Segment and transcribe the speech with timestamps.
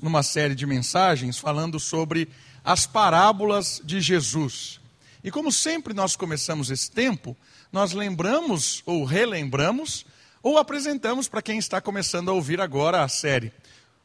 [0.00, 2.28] numa série de mensagens falando sobre
[2.64, 4.80] as parábolas de Jesus.
[5.22, 7.36] E como sempre nós começamos esse tempo,
[7.72, 10.06] nós lembramos ou relembramos
[10.42, 13.52] ou apresentamos para quem está começando a ouvir agora a série.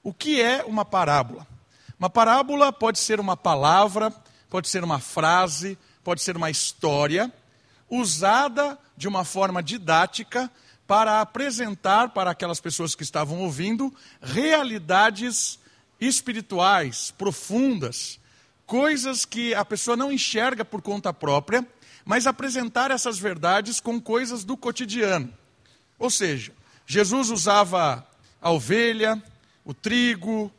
[0.02, 1.48] O que é uma parábola?
[2.00, 4.12] Uma parábola pode ser uma palavra,
[4.50, 7.32] pode ser uma frase, pode ser uma história
[7.90, 10.52] usada de uma forma didática
[10.88, 15.60] para apresentar para aquelas pessoas que estavam ouvindo realidades
[16.08, 18.20] espirituais, profundas,
[18.66, 21.66] coisas que a pessoa não enxerga por conta própria,
[22.06, 25.34] mas apresentar essas verdades com coisas do cotidiano.
[25.98, 26.52] Ou seja,
[26.86, 28.06] Jesus usava
[28.42, 29.22] a ovelha,
[29.64, 30.52] o trigo,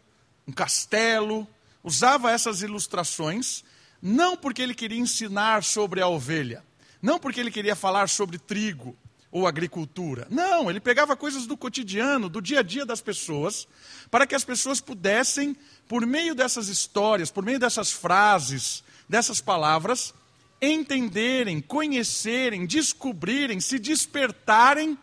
[0.46, 1.46] um castelo,
[1.82, 3.62] usava essas ilustrações,
[4.00, 6.64] não porque ele queria ensinar sobre a ovelha,
[7.00, 8.96] não porque ele queria falar sobre trigo,
[9.34, 10.28] ou agricultura.
[10.30, 13.66] Não, ele pegava coisas do cotidiano, do dia a dia das pessoas,
[14.08, 15.56] para que as pessoas pudessem,
[15.88, 20.14] por meio dessas histórias, por meio dessas frases, dessas palavras,
[20.62, 24.96] entenderem, conhecerem, descobrirem, se despertarem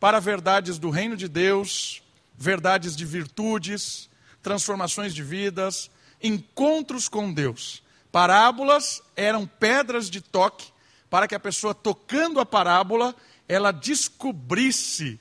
[0.00, 2.02] para verdades do reino de Deus,
[2.34, 4.08] verdades de virtudes,
[4.42, 5.90] transformações de vidas,
[6.22, 7.82] encontros com Deus.
[8.10, 10.72] Parábolas eram pedras de toque
[11.10, 13.14] para que a pessoa tocando a parábola
[13.48, 15.20] ela descobrisse,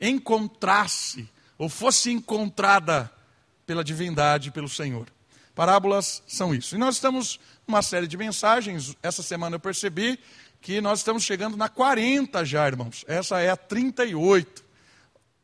[0.00, 3.10] encontrasse, ou fosse encontrada
[3.66, 5.08] pela divindade, pelo Senhor.
[5.54, 6.76] Parábolas são isso.
[6.76, 8.96] E nós estamos numa série de mensagens.
[9.02, 10.18] Essa semana eu percebi
[10.60, 13.04] que nós estamos chegando na 40 já, irmãos.
[13.08, 14.64] Essa é a 38.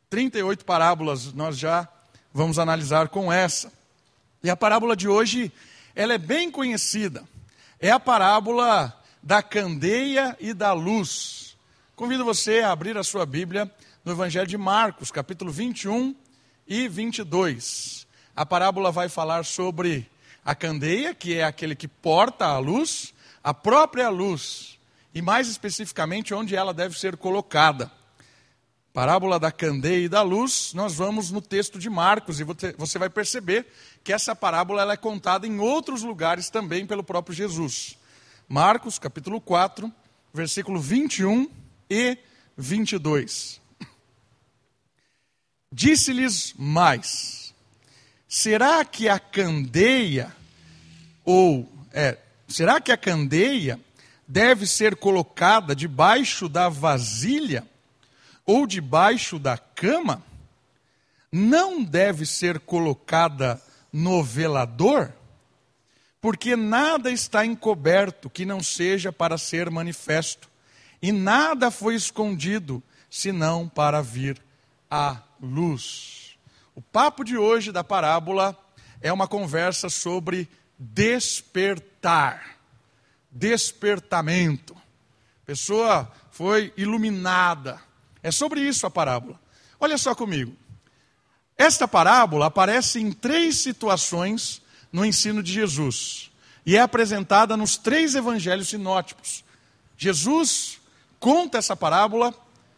[0.09, 1.87] 38 parábolas nós já
[2.33, 3.71] vamos analisar com essa.
[4.43, 5.51] E a parábola de hoje,
[5.93, 7.23] ela é bem conhecida.
[7.79, 11.44] É a parábola da candeia e da luz.
[11.95, 13.71] Convido você a abrir a sua Bíblia
[14.03, 16.13] no Evangelho de Marcos, capítulo 21
[16.67, 18.05] e 22.
[18.35, 20.05] A parábola vai falar sobre
[20.43, 24.77] a candeia, que é aquele que porta a luz, a própria luz,
[25.13, 27.89] e mais especificamente onde ela deve ser colocada.
[28.91, 33.09] Parábola da candeia e da luz, nós vamos no texto de Marcos, e você vai
[33.09, 33.67] perceber
[34.03, 37.97] que essa parábola ela é contada em outros lugares também pelo próprio Jesus.
[38.49, 39.89] Marcos, capítulo 4,
[40.33, 42.17] versículo 21 e
[42.57, 43.61] 22.
[45.71, 47.53] Disse-lhes mais:
[48.27, 50.35] Será que a candeia
[51.23, 53.79] ou é, será que a candeia
[54.27, 57.65] deve ser colocada debaixo da vasilha
[58.45, 60.23] ou debaixo da cama?
[61.31, 65.13] Não deve ser colocada no velador?
[66.21, 70.49] Porque nada está encoberto que não seja para ser manifesto
[71.01, 74.41] e nada foi escondido, senão para vir
[74.89, 76.37] a luz.
[76.75, 78.57] O papo de hoje da parábola
[79.01, 82.57] é uma conversa sobre despertar,
[83.31, 84.73] despertamento.
[85.43, 87.79] A pessoa foi iluminada.
[88.21, 89.39] É sobre isso a parábola.
[89.79, 90.55] Olha só comigo.
[91.57, 94.61] Esta parábola aparece em três situações
[94.91, 96.31] no ensino de Jesus
[96.65, 99.43] e é apresentada nos três evangelhos sinóticos.
[99.97, 100.79] Jesus
[101.25, 102.31] conta essa parábola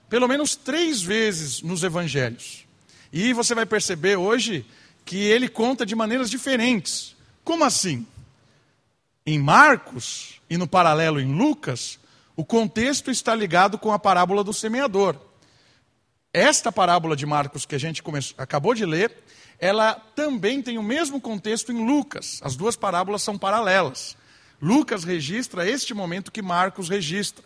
[0.08, 2.66] pelo menos três vezes nos evangelhos.
[3.12, 4.66] E você vai perceber hoje
[5.04, 7.14] que ele conta de maneiras diferentes.
[7.44, 8.08] Como assim?
[9.26, 12.00] Em Marcos e no paralelo em Lucas,
[12.38, 15.18] o contexto está ligado com a parábola do semeador.
[16.32, 19.14] Esta parábola de Marcos que a gente começou, acabou de ler,
[19.60, 22.40] ela também tem o mesmo contexto em Lucas.
[22.42, 24.16] As duas parábolas são paralelas.
[24.62, 27.44] Lucas registra este momento que Marcos registra.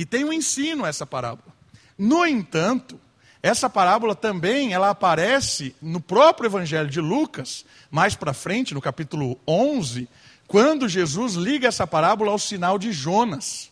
[0.00, 1.52] E tem um ensino essa parábola.
[1.98, 2.98] No entanto,
[3.42, 9.38] essa parábola também ela aparece no próprio Evangelho de Lucas, mais para frente, no capítulo
[9.46, 10.08] 11,
[10.48, 13.70] quando Jesus liga essa parábola ao sinal de Jonas.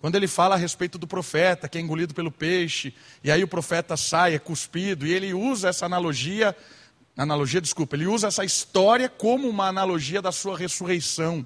[0.00, 2.94] Quando ele fala a respeito do profeta que é engolido pelo peixe,
[3.24, 6.56] e aí o profeta sai, é cuspido, e ele usa essa analogia,
[7.16, 11.44] analogia, desculpa, ele usa essa história como uma analogia da sua ressurreição.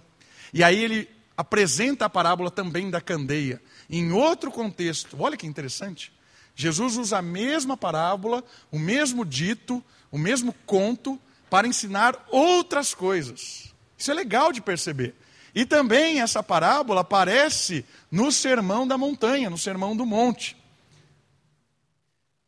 [0.53, 1.09] E aí ele
[1.43, 3.61] apresenta a parábola também da candeia.
[3.91, 6.13] Em outro contexto, olha que interessante.
[6.55, 13.75] Jesus usa a mesma parábola, o mesmo dito, o mesmo conto, para ensinar outras coisas.
[13.99, 15.17] Isso é legal de perceber.
[15.53, 20.57] E também essa parábola aparece no Sermão da Montanha, no Sermão do Monte.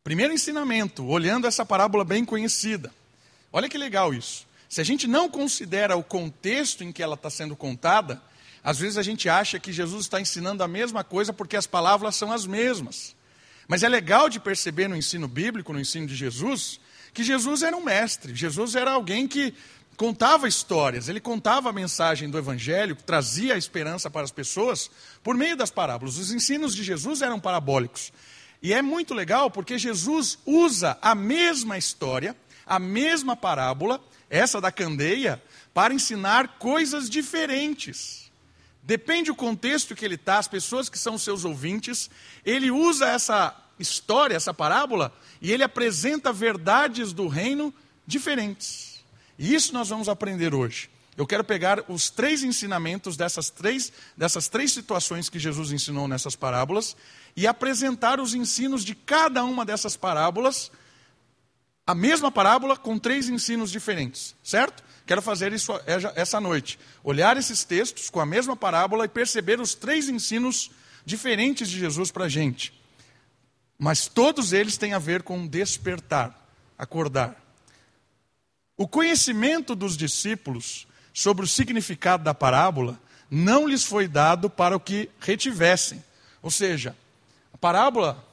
[0.05, 2.93] Primeiro ensinamento, olhando essa parábola bem conhecida.
[3.51, 4.47] Olha que legal isso.
[4.69, 8.21] Se a gente não considera o contexto em que ela está sendo contada,
[8.65, 12.15] às vezes a gente acha que Jesus está ensinando a mesma coisa porque as palavras
[12.15, 13.15] são as mesmas.
[13.67, 16.79] Mas é legal de perceber no ensino bíblico, no ensino de Jesus,
[17.13, 19.53] que Jesus era um mestre, Jesus era alguém que
[19.95, 24.89] contava histórias, ele contava a mensagem do Evangelho, trazia a esperança para as pessoas
[25.23, 26.17] por meio das parábolas.
[26.17, 28.11] Os ensinos de Jesus eram parabólicos.
[28.63, 32.35] E é muito legal porque Jesus usa a mesma história,
[32.65, 35.39] a mesma parábola, essa da candeia,
[35.71, 38.24] para ensinar coisas diferentes.
[38.85, 42.07] Depende do contexto que ele está, as pessoas que são seus ouvintes,
[42.45, 45.11] ele usa essa história, essa parábola,
[45.41, 47.73] e ele apresenta verdades do reino
[48.05, 49.03] diferentes.
[49.39, 50.87] E isso nós vamos aprender hoje.
[51.17, 56.35] Eu quero pegar os três ensinamentos dessas três, dessas três situações que Jesus ensinou nessas
[56.35, 56.95] parábolas
[57.35, 60.71] e apresentar os ensinos de cada uma dessas parábolas,
[61.87, 64.83] a mesma parábola com três ensinos diferentes, certo?
[65.05, 65.71] Quero fazer isso
[66.15, 66.79] essa noite.
[67.03, 70.71] Olhar esses textos com a mesma parábola e perceber os três ensinos
[71.05, 72.73] diferentes de Jesus para a gente.
[73.77, 77.39] Mas todos eles têm a ver com despertar, acordar.
[78.75, 82.99] O conhecimento dos discípulos sobre o significado da parábola
[83.29, 86.03] não lhes foi dado para o que retivessem.
[86.41, 86.95] Ou seja,
[87.53, 88.25] a parábola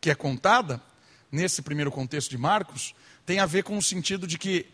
[0.00, 0.80] que é contada,
[1.30, 2.94] nesse primeiro contexto de Marcos,
[3.26, 4.66] tem a ver com o sentido de que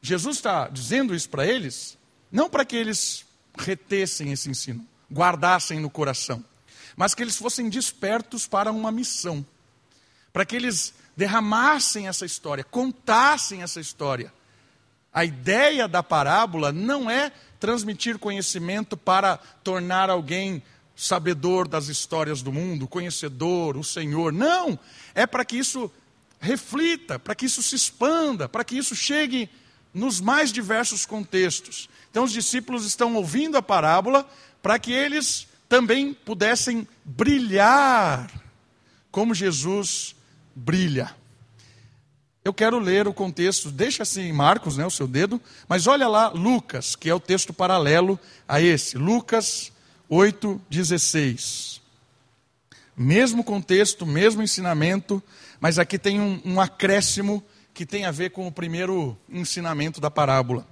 [0.00, 1.98] Jesus está dizendo isso para eles,
[2.30, 3.24] não para que eles
[3.56, 6.44] retessem esse ensino, guardassem no coração,
[6.96, 9.44] mas que eles fossem despertos para uma missão
[10.32, 14.32] para que eles derramassem essa história, contassem essa história.
[15.12, 20.62] A ideia da parábola não é transmitir conhecimento para tornar alguém
[20.94, 24.32] sabedor das histórias do mundo, conhecedor, o Senhor.
[24.32, 24.78] Não!
[25.14, 25.90] É para que isso
[26.38, 29.50] reflita, para que isso se expanda, para que isso chegue
[29.92, 31.88] nos mais diversos contextos.
[32.10, 34.28] Então, os discípulos estão ouvindo a parábola
[34.62, 38.30] para que eles também pudessem brilhar
[39.10, 40.14] como Jesus
[40.54, 41.14] brilha.
[42.44, 46.28] Eu quero ler o contexto, deixa assim Marcos, né, o seu dedo, mas olha lá
[46.28, 48.18] Lucas, que é o texto paralelo
[48.48, 49.70] a esse, Lucas
[50.10, 51.80] 8,16.
[52.96, 55.22] Mesmo contexto, mesmo ensinamento,
[55.60, 57.44] mas aqui tem um, um acréscimo
[57.78, 60.66] que tem a ver com o primeiro ensinamento da parábola.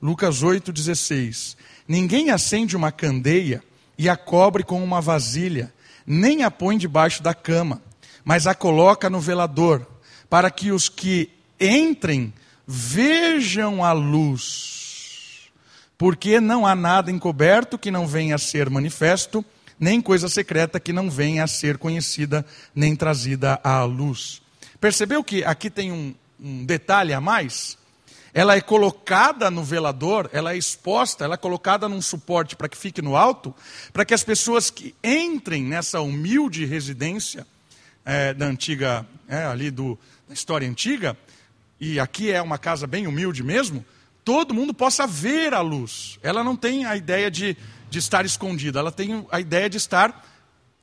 [0.00, 1.56] Lucas 8,16.
[1.88, 3.62] Ninguém acende uma candeia
[3.98, 5.74] e a cobre com uma vasilha,
[6.06, 7.82] nem a põe debaixo da cama
[8.24, 9.86] mas a coloca no velador,
[10.30, 11.30] para que os que
[11.60, 12.32] entrem
[12.66, 15.50] vejam a luz.
[15.98, 19.44] Porque não há nada encoberto que não venha a ser manifesto,
[19.78, 24.40] nem coisa secreta que não venha a ser conhecida, nem trazida à luz.
[24.80, 27.78] Percebeu que aqui tem um, um detalhe a mais?
[28.34, 32.76] Ela é colocada no velador, ela é exposta, ela é colocada num suporte para que
[32.76, 33.54] fique no alto,
[33.92, 37.46] para que as pessoas que entrem nessa humilde residência
[38.04, 41.16] é, da antiga, é, ali do, da história antiga,
[41.78, 43.84] e aqui é uma casa bem humilde mesmo,
[44.24, 46.18] todo mundo possa ver a luz.
[46.22, 47.56] Ela não tem a ideia de,
[47.90, 50.26] de estar escondida, ela tem a ideia de estar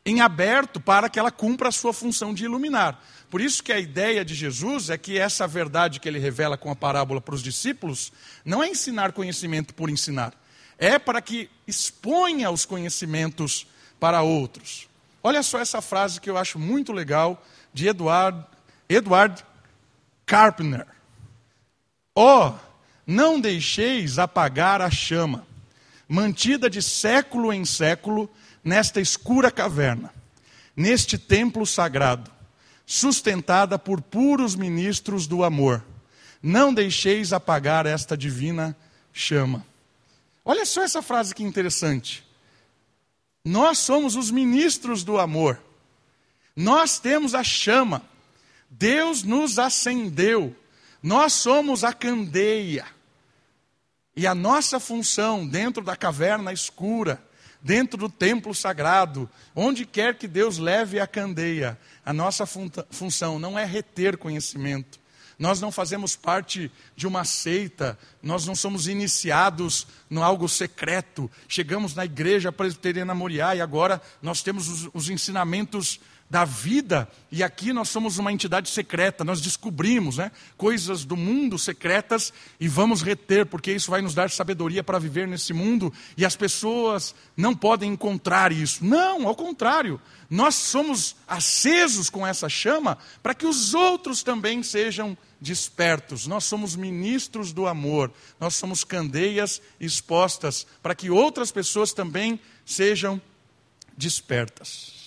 [0.05, 3.01] em aberto para que ela cumpra a sua função de iluminar.
[3.29, 6.71] Por isso que a ideia de Jesus é que essa verdade que ele revela com
[6.71, 8.11] a parábola para os discípulos
[8.43, 10.33] não é ensinar conhecimento por ensinar,
[10.77, 13.67] é para que exponha os conhecimentos
[13.99, 14.87] para outros.
[15.21, 18.45] Olha só essa frase que eu acho muito legal de Edward,
[18.87, 19.45] Edward
[20.25, 20.87] Carpenter.
[22.15, 22.59] Ó, oh,
[23.05, 25.45] não deixeis apagar a chama,
[26.07, 28.29] mantida de século em século
[28.63, 30.11] nesta escura caverna,
[30.75, 32.31] neste templo sagrado,
[32.91, 35.85] sustentada por puros ministros do amor.
[36.41, 38.75] Não deixeis apagar esta divina
[39.13, 39.63] chama.
[40.43, 42.25] Olha só essa frase que interessante.
[43.45, 45.61] Nós somos os ministros do amor.
[46.55, 48.01] Nós temos a chama.
[48.71, 50.55] Deus nos acendeu.
[51.01, 52.87] Nós somos a candeia.
[54.15, 57.23] E a nossa função dentro da caverna escura,
[57.61, 63.57] dentro do templo sagrado, onde quer que Deus leve a candeia, a nossa função não
[63.57, 64.99] é reter conhecimento,
[65.39, 71.31] nós não fazemos parte de uma seita, nós não somos iniciados no algo secreto.
[71.47, 77.41] Chegamos na igreja presbiteriana Moriá e agora nós temos os, os ensinamentos da vida, e
[77.41, 83.01] aqui nós somos uma entidade secreta, nós descobrimos né, coisas do mundo secretas e vamos
[83.01, 87.55] reter, porque isso vai nos dar sabedoria para viver nesse mundo, e as pessoas não
[87.55, 88.85] podem encontrar isso.
[88.85, 95.17] Não, ao contrário, nós somos acesos com essa chama para que os outros também sejam
[95.41, 96.27] despertos.
[96.27, 103.19] Nós somos ministros do amor, nós somos candeias expostas para que outras pessoas também sejam
[103.97, 104.98] despertas.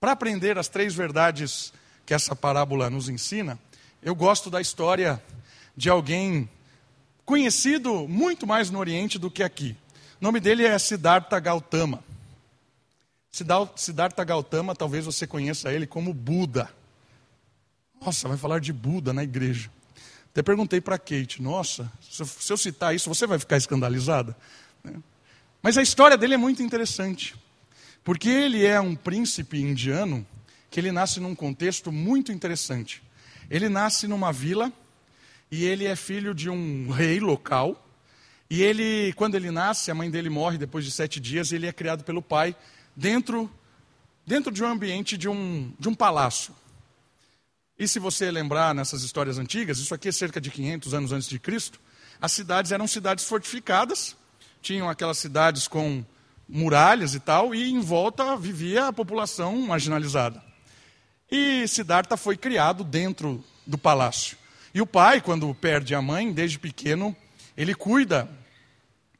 [0.00, 1.72] Para aprender as três verdades
[2.06, 3.58] que essa parábola nos ensina,
[4.00, 5.22] eu gosto da história
[5.76, 6.48] de alguém
[7.24, 9.76] conhecido muito mais no Oriente do que aqui.
[10.20, 12.02] O nome dele é Siddhartha Gautama.
[13.76, 16.70] Siddhartha Gautama, talvez você conheça ele como Buda.
[18.00, 19.70] Nossa, vai falar de Buda na igreja.
[20.30, 24.36] Até perguntei para Kate, nossa, se eu citar isso, você vai ficar escandalizada?
[24.84, 24.94] Né?
[25.60, 27.34] Mas a história dele é muito interessante,
[28.08, 30.26] porque ele é um príncipe indiano
[30.70, 33.02] que ele nasce num contexto muito interessante.
[33.50, 34.72] Ele nasce numa vila
[35.50, 37.86] e ele é filho de um rei local.
[38.48, 41.52] E ele, quando ele nasce, a mãe dele morre depois de sete dias.
[41.52, 42.56] E ele é criado pelo pai
[42.96, 43.52] dentro,
[44.26, 46.54] dentro de um ambiente de um, de um palácio.
[47.78, 51.28] E se você lembrar nessas histórias antigas, isso aqui é cerca de 500 anos antes
[51.28, 51.78] de Cristo,
[52.18, 54.16] as cidades eram cidades fortificadas,
[54.62, 56.02] tinham aquelas cidades com
[56.48, 60.42] muralhas e tal, e em volta vivia a população marginalizada.
[61.30, 64.38] E Siddhartha foi criado dentro do palácio.
[64.72, 67.14] E o pai, quando perde a mãe, desde pequeno,
[67.56, 68.28] ele cuida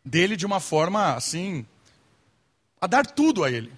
[0.05, 1.67] dele de uma forma assim,
[2.81, 3.73] a dar tudo a ele.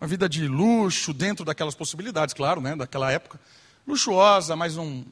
[0.00, 3.40] Uma vida de luxo, dentro daquelas possibilidades, claro, né, daquela época
[3.86, 5.04] luxuosa, mas um,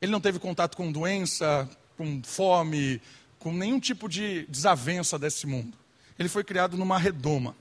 [0.00, 3.00] ele não teve contato com doença, com fome,
[3.38, 5.76] com nenhum tipo de desavença desse mundo.
[6.20, 7.56] Ele foi criado numa redoma.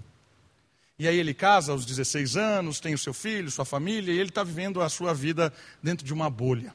[1.00, 4.28] E aí ele casa aos 16 anos, tem o seu filho, sua família, e ele
[4.28, 6.74] está vivendo a sua vida dentro de uma bolha.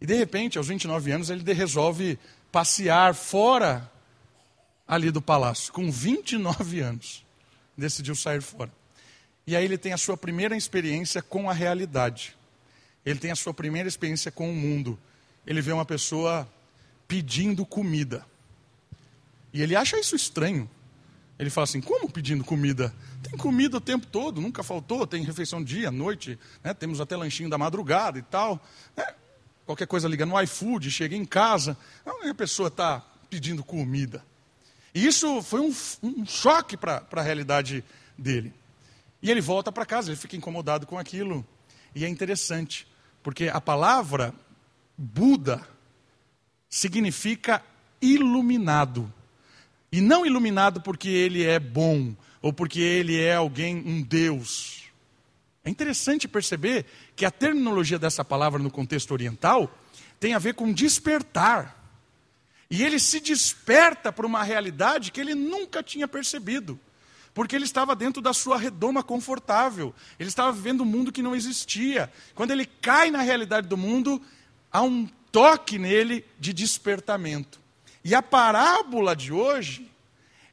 [0.00, 2.18] E de repente, aos 29 anos, ele resolve
[2.50, 3.92] passear fora
[4.88, 7.26] ali do palácio, com 29 anos.
[7.76, 8.72] Decidiu sair fora.
[9.46, 12.34] E aí ele tem a sua primeira experiência com a realidade.
[13.04, 14.98] Ele tem a sua primeira experiência com o mundo.
[15.46, 16.50] Ele vê uma pessoa
[17.06, 18.24] pedindo comida.
[19.52, 20.68] E ele acha isso estranho.
[21.38, 22.94] Ele fala assim: como pedindo comida?
[23.22, 26.74] Tem comida o tempo todo, nunca faltou, tem refeição dia, noite, né?
[26.74, 28.62] temos até lanchinho da madrugada e tal.
[28.96, 29.06] Né?
[29.64, 34.24] Qualquer coisa liga no iFood, chega em casa, a pessoa está pedindo comida.
[34.94, 37.84] E isso foi um, um choque para a realidade
[38.18, 38.52] dele.
[39.22, 41.46] E ele volta para casa, ele fica incomodado com aquilo.
[41.94, 42.86] E é interessante,
[43.22, 44.34] porque a palavra
[44.96, 45.66] Buda
[46.68, 47.62] significa
[48.00, 49.12] iluminado.
[49.92, 54.84] E não iluminado porque ele é bom, ou porque ele é alguém, um Deus.
[55.64, 59.72] É interessante perceber que a terminologia dessa palavra no contexto oriental
[60.18, 61.76] tem a ver com despertar.
[62.70, 66.78] E ele se desperta para uma realidade que ele nunca tinha percebido
[67.34, 71.34] porque ele estava dentro da sua redoma confortável, ele estava vivendo um mundo que não
[71.34, 72.12] existia.
[72.34, 74.20] Quando ele cai na realidade do mundo,
[74.70, 77.59] há um toque nele de despertamento.
[78.04, 79.90] E a parábola de hoje,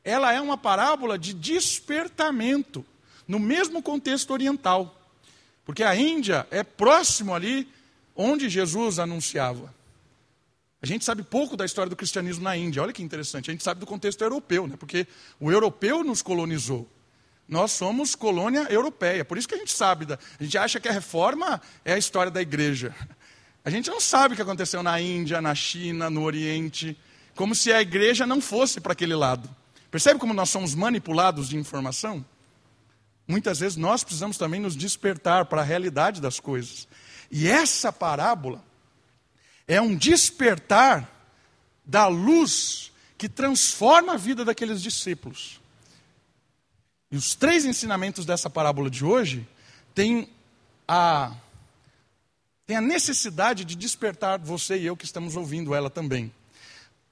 [0.04, 2.86] ela é uma parábola de despertamento,
[3.28, 4.94] no mesmo contexto oriental.
[5.66, 7.68] Porque a Índia é próximo ali
[8.16, 9.76] onde Jesus anunciava.
[10.82, 12.82] A gente sabe pouco da história do cristianismo na Índia.
[12.82, 13.50] Olha que interessante.
[13.50, 14.76] A gente sabe do contexto europeu, né?
[14.78, 15.08] porque
[15.40, 16.88] o europeu nos colonizou.
[17.48, 19.26] Nós somos colônia europeia.
[19.26, 20.06] Por isso que a gente sabe.
[20.06, 20.20] Da...
[20.40, 22.94] A gente acha que a reforma é a história da igreja.
[23.64, 26.98] A gente não sabe o que aconteceu na Índia, na China, no Oriente.
[27.38, 29.48] Como se a igreja não fosse para aquele lado.
[29.92, 32.26] Percebe como nós somos manipulados de informação?
[33.28, 36.88] Muitas vezes nós precisamos também nos despertar para a realidade das coisas.
[37.30, 38.66] E essa parábola
[39.68, 41.08] é um despertar
[41.86, 45.62] da luz que transforma a vida daqueles discípulos.
[47.12, 49.48] E os três ensinamentos dessa parábola de hoje
[49.94, 50.28] têm
[50.88, 51.36] a,
[52.66, 56.32] têm a necessidade de despertar você e eu que estamos ouvindo ela também.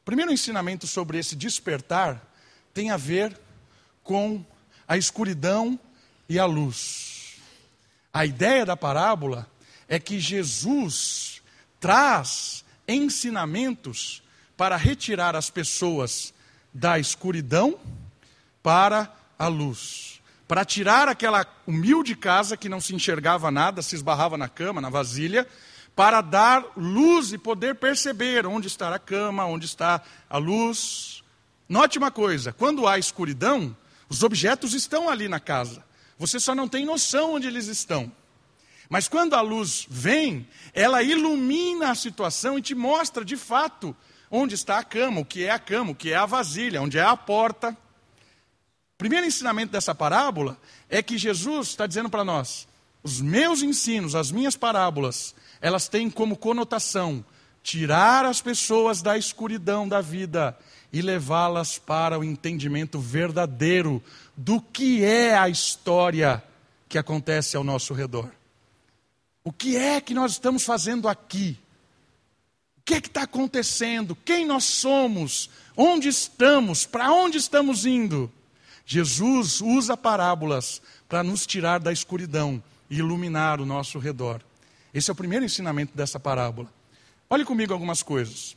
[0.06, 2.22] Primeiro ensinamento sobre esse despertar
[2.76, 3.36] tem a ver
[4.04, 4.46] com
[4.88, 5.80] a escuridão
[6.30, 7.38] e a luz.
[8.14, 9.50] A ideia da parábola
[9.90, 11.42] é que Jesus
[11.80, 14.22] traz ensinamentos
[14.56, 16.34] para retirar as pessoas
[16.72, 17.80] da escuridão
[18.62, 20.22] para a luz.
[20.48, 24.90] Para tirar aquela humilde casa que não se enxergava nada, se esbarrava na cama, na
[24.90, 25.48] vasilha,
[25.96, 31.24] para dar luz e poder perceber onde está a cama, onde está a luz.
[31.70, 33.76] Note uma coisa: quando há escuridão,
[34.10, 35.84] os objetos estão ali na casa,
[36.18, 38.12] você só não tem noção onde eles estão.
[38.90, 43.96] Mas quando a luz vem, ela ilumina a situação e te mostra de fato
[44.30, 46.98] onde está a cama, o que é a cama, o que é a vasilha, onde
[46.98, 47.72] é a porta.
[47.72, 50.58] O primeiro ensinamento dessa parábola
[50.90, 52.68] é que Jesus está dizendo para nós:
[53.02, 55.34] os meus ensinos, as minhas parábolas,
[55.66, 57.26] elas têm como conotação
[57.64, 60.56] tirar as pessoas da escuridão da vida
[60.94, 64.00] e levá-las para o entendimento verdadeiro
[64.38, 66.44] do que é a história
[66.88, 68.30] que acontece ao nosso redor.
[69.44, 71.58] O que é que nós estamos fazendo aqui?
[72.78, 74.16] O que é que está acontecendo?
[74.24, 75.50] Quem nós somos?
[75.76, 76.86] Onde estamos?
[76.86, 78.32] Para onde estamos indo?
[78.86, 80.80] Jesus usa parábolas
[81.10, 84.44] para nos tirar da escuridão e iluminar o nosso redor.
[84.96, 86.74] Esse é o primeiro ensinamento dessa parábola.
[87.30, 88.56] Olhe comigo algumas coisas.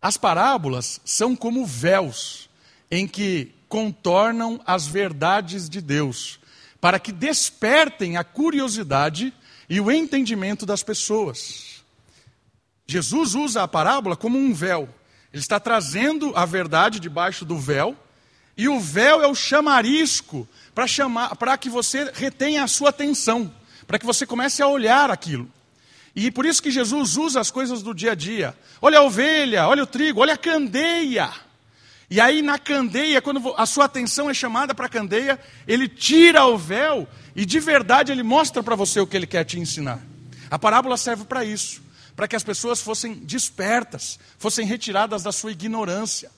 [0.00, 2.48] As parábolas são como véus
[2.90, 6.40] em que contornam as verdades de Deus,
[6.80, 9.34] para que despertem a curiosidade
[9.68, 11.84] e o entendimento das pessoas.
[12.86, 14.88] Jesus usa a parábola como um véu.
[15.30, 17.94] Ele está trazendo a verdade debaixo do véu,
[18.56, 23.52] e o véu é o chamarisco para chamar, para que você retenha a sua atenção,
[23.88, 25.50] para que você comece a olhar aquilo.
[26.14, 28.54] E por isso que Jesus usa as coisas do dia a dia.
[28.82, 31.32] Olha a ovelha, olha o trigo, olha a candeia.
[32.10, 36.44] E aí na candeia, quando a sua atenção é chamada para a candeia, ele tira
[36.44, 40.00] o véu e de verdade ele mostra para você o que ele quer te ensinar.
[40.50, 41.80] A parábola serve para isso,
[42.14, 46.30] para que as pessoas fossem despertas, fossem retiradas da sua ignorância.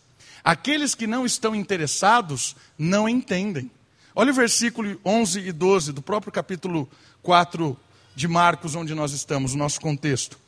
[0.45, 3.71] Aqueles que não estão interessados não entendem.
[4.15, 6.89] Olha o versículo 11 e 12 do próprio capítulo
[7.23, 7.77] 4
[8.15, 10.39] de Marcos, onde nós estamos, o nosso contexto.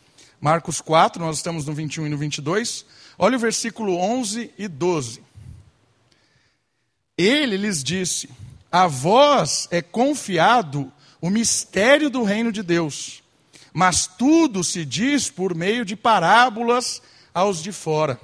[0.40, 2.84] Marcos 4, nós estamos no 21 e no 22.
[3.18, 5.22] Olha o versículo 11 e 12.
[7.16, 8.28] Ele lhes disse:
[8.70, 13.22] A vós é confiado o mistério do reino de Deus,
[13.72, 17.00] mas tudo se diz por meio de parábolas
[17.32, 18.20] aos de fora,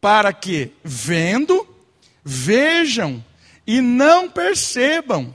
[0.00, 1.66] para que, vendo,
[2.24, 3.24] vejam
[3.66, 5.34] e não percebam,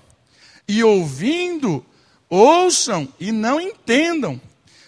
[0.67, 1.85] e ouvindo,
[2.35, 4.39] ouçam e não entendam,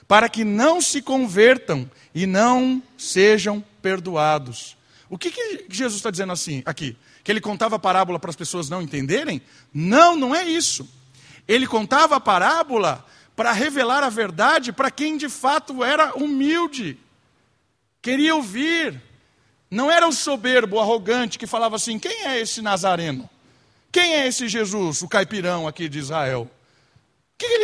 [0.07, 4.75] para que não se convertam e não sejam perdoados.
[5.09, 6.97] O que, que Jesus está dizendo assim aqui?
[7.23, 9.41] Que ele contava a parábola para as pessoas não entenderem?
[9.73, 10.87] Não, não é isso.
[11.47, 16.97] Ele contava a parábola para revelar a verdade para quem de fato era humilde,
[18.01, 19.01] queria ouvir.
[19.69, 23.29] Não era o soberbo, o arrogante que falava assim: quem é esse Nazareno?
[23.91, 26.49] Quem é esse Jesus, o caipirão aqui de Israel?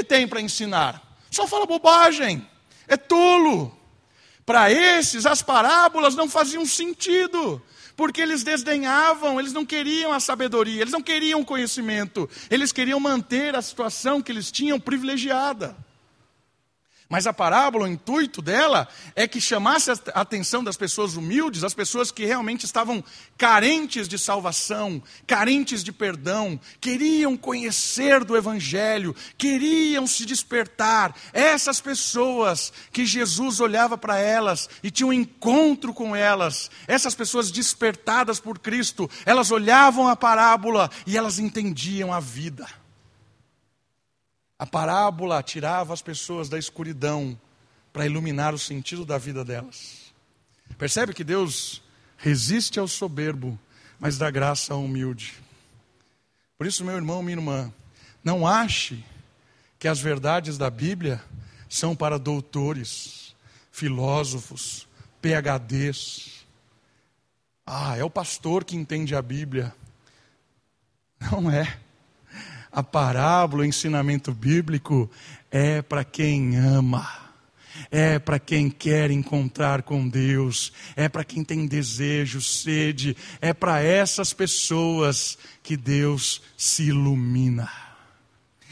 [0.03, 1.01] Ele tem para ensinar?
[1.31, 2.45] Só fala bobagem,
[2.89, 3.75] é tolo.
[4.45, 7.61] Para esses, as parábolas não faziam sentido,
[7.95, 12.99] porque eles desdenhavam, eles não queriam a sabedoria, eles não queriam o conhecimento, eles queriam
[12.99, 15.73] manter a situação que eles tinham privilegiada.
[17.09, 21.73] Mas a parábola, o intuito dela é que chamasse a atenção das pessoas humildes, as
[21.73, 23.03] pessoas que realmente estavam
[23.37, 31.15] carentes de salvação, carentes de perdão, queriam conhecer do Evangelho, queriam se despertar.
[31.33, 37.51] Essas pessoas que Jesus olhava para elas e tinha um encontro com elas, essas pessoas
[37.51, 42.82] despertadas por Cristo, elas olhavam a parábola e elas entendiam a vida.
[44.63, 47.37] A parábola tirava as pessoas da escuridão
[47.91, 50.13] para iluminar o sentido da vida delas.
[50.77, 51.81] Percebe que Deus
[52.15, 53.59] resiste ao soberbo,
[53.99, 55.33] mas dá graça ao humilde.
[56.57, 57.73] Por isso, meu irmão, minha irmã,
[58.23, 59.03] não ache
[59.77, 61.21] que as verdades da Bíblia
[61.67, 63.35] são para doutores,
[63.69, 64.87] filósofos,
[65.21, 66.45] PHDs.
[67.65, 69.75] Ah, é o pastor que entende a Bíblia.
[71.19, 71.82] Não é.
[72.73, 75.07] A parábola, o ensinamento bíblico
[75.51, 77.07] é para quem ama,
[77.91, 83.79] é para quem quer encontrar com Deus, é para quem tem desejo, sede, é para
[83.79, 87.69] essas pessoas que Deus se ilumina.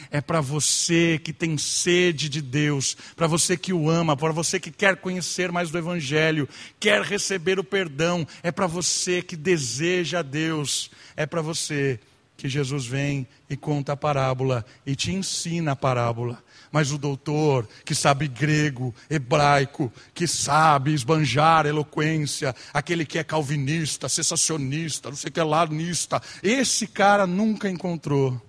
[0.10, 4.60] É para você que tem sede de Deus, para você que o ama, para você
[4.60, 10.24] que quer conhecer mais do Evangelho, quer receber o perdão, é para você que deseja
[10.24, 12.00] Deus, é para você
[12.42, 16.44] que Jesus vem e conta a parábola e te ensina a parábola.
[16.72, 24.10] Mas o doutor que sabe grego, hebraico, que sabe esbanjar eloquência, aquele que é calvinista,
[24.10, 28.42] sensacionista, não sei o que lá, nista, esse cara nunca encontrou.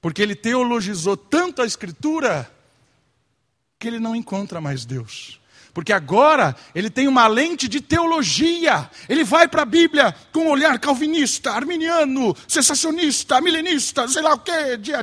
[0.00, 2.50] Porque ele teologizou tanto a Escritura
[3.78, 5.40] que ele não encontra mais Deus.
[5.76, 8.90] Porque agora ele tem uma lente de teologia.
[9.10, 14.38] Ele vai para a Bíblia com um olhar calvinista, arminiano, sensacionista, milenista, sei lá o
[14.38, 14.52] que,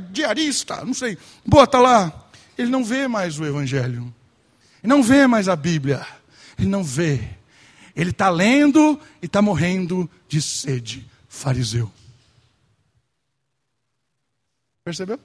[0.09, 1.15] diarista, não sei.
[1.45, 2.27] Bota lá.
[2.57, 4.12] Ele não vê mais o Evangelho.
[4.81, 6.03] Ele não vê mais a Bíblia.
[6.57, 7.21] Ele não vê.
[7.95, 11.07] Ele está lendo e está morrendo de sede.
[11.29, 11.91] Fariseu.
[14.83, 15.19] Percebeu?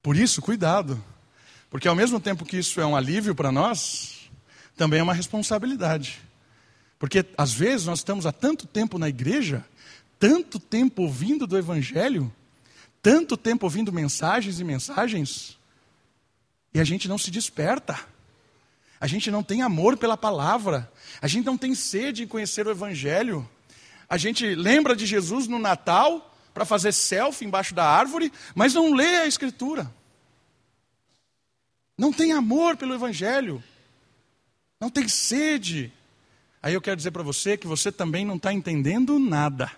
[0.00, 1.02] Por isso, cuidado.
[1.70, 4.28] Porque ao mesmo tempo que isso é um alívio para nós,
[4.76, 6.20] também é uma responsabilidade.
[6.98, 9.64] Porque às vezes nós estamos há tanto tempo na igreja,
[10.18, 12.30] tanto tempo ouvindo do Evangelho,
[13.00, 15.58] tanto tempo ouvindo mensagens e mensagens
[16.72, 17.98] e a gente não se desperta.
[19.00, 20.90] A gente não tem amor pela palavra.
[21.20, 23.48] A gente não tem sede em conhecer o Evangelho.
[24.08, 28.92] A gente lembra de Jesus no Natal para fazer selfie embaixo da árvore, mas não
[28.94, 29.92] lê a Escritura.
[32.00, 33.62] Não tem amor pelo Evangelho.
[34.80, 35.92] Não tem sede.
[36.62, 39.70] Aí eu quero dizer para você que você também não está entendendo nada.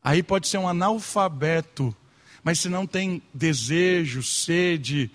[0.00, 1.92] Aí pode ser um analfabeto,
[2.44, 5.10] mas se não tem desejo, sede,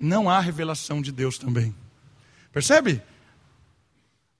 [0.00, 1.74] não há revelação de Deus também.
[2.50, 3.02] Percebe?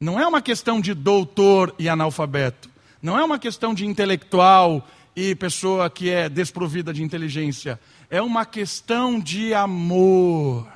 [0.01, 2.71] Não é uma questão de doutor e analfabeto.
[3.03, 7.79] Não é uma questão de intelectual e pessoa que é desprovida de inteligência.
[8.11, 10.67] É uma questão de amor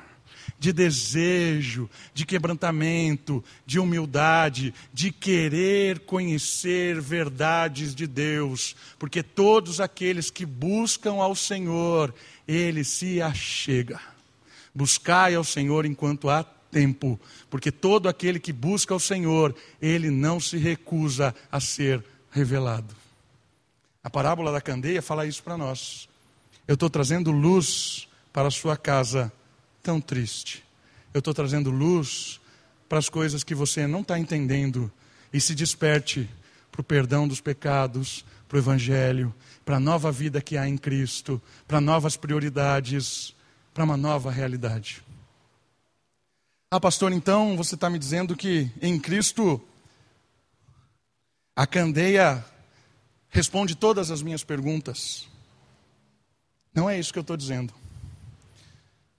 [0.59, 10.29] de desejo, de quebrantamento, de humildade, de querer conhecer verdades de Deus, porque todos aqueles
[10.29, 12.13] que buscam ao Senhor,
[12.45, 14.01] ele se achega.
[14.75, 20.39] Buscai ao Senhor enquanto há tempo, porque todo aquele que busca ao Senhor, ele não
[20.39, 22.93] se recusa a ser revelado.
[24.09, 26.09] A parábola da candeia fala isso para nós.
[26.67, 29.31] Eu estou trazendo luz para a sua casa
[29.83, 30.65] tão triste.
[31.13, 32.41] Eu estou trazendo luz
[32.89, 34.91] para as coisas que você não está entendendo
[35.31, 36.27] e se desperte
[36.71, 39.31] para o perdão dos pecados, para o Evangelho,
[39.63, 43.35] para a nova vida que há em Cristo, para novas prioridades,
[43.75, 45.03] para uma nova realidade.
[46.71, 49.61] Ah, pastor, então você está me dizendo que em Cristo
[51.55, 52.43] a candeia
[53.29, 55.27] responde todas as minhas perguntas.
[56.73, 57.73] Não é isso que eu estou dizendo.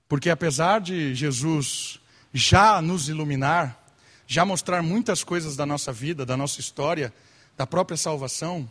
[0.09, 2.01] Porque apesar de Jesus
[2.33, 3.79] já nos iluminar,
[4.27, 7.13] já mostrar muitas coisas da nossa vida, da nossa história,
[7.57, 8.71] da própria salvação,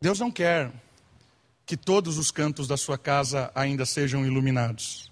[0.00, 0.72] Deus não quer
[1.66, 5.10] que todos os cantos da sua casa ainda sejam iluminados.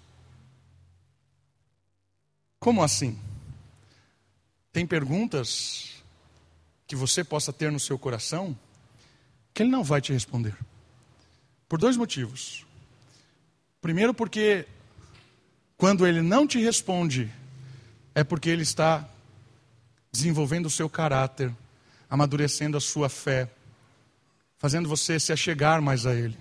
[2.59, 3.17] Como assim?
[4.73, 5.98] Tem perguntas
[6.89, 8.57] que você possa ter no seu coração
[9.53, 10.57] que Ele não vai te responder.
[11.67, 12.65] Por dois motivos.
[13.79, 14.65] Primeiro, porque
[15.77, 17.31] quando ele não te responde,
[18.15, 19.07] é porque ele está
[20.11, 21.55] desenvolvendo o seu caráter,
[22.09, 23.47] amadurecendo a sua fé,
[24.57, 26.37] fazendo você se achegar mais a ele.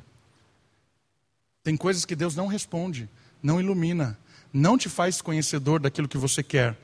[1.62, 3.06] Tem coisas que Deus não responde,
[3.42, 4.18] não ilumina,
[4.50, 6.74] não te faz conhecedor daquilo que você quer,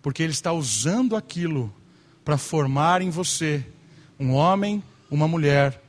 [0.00, 1.72] porque Ele está usando aquilo
[2.24, 3.64] para formar em você
[4.18, 5.80] um homem, uma mulher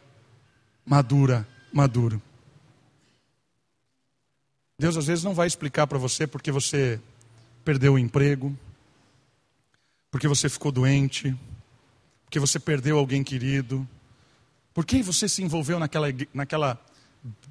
[0.85, 2.21] madura, maduro.
[4.79, 6.99] Deus às vezes não vai explicar para você porque você
[7.63, 8.57] perdeu o emprego,
[10.09, 11.37] porque você ficou doente,
[12.25, 13.87] porque você perdeu alguém querido,
[14.73, 16.83] por que você se envolveu naquela, naquela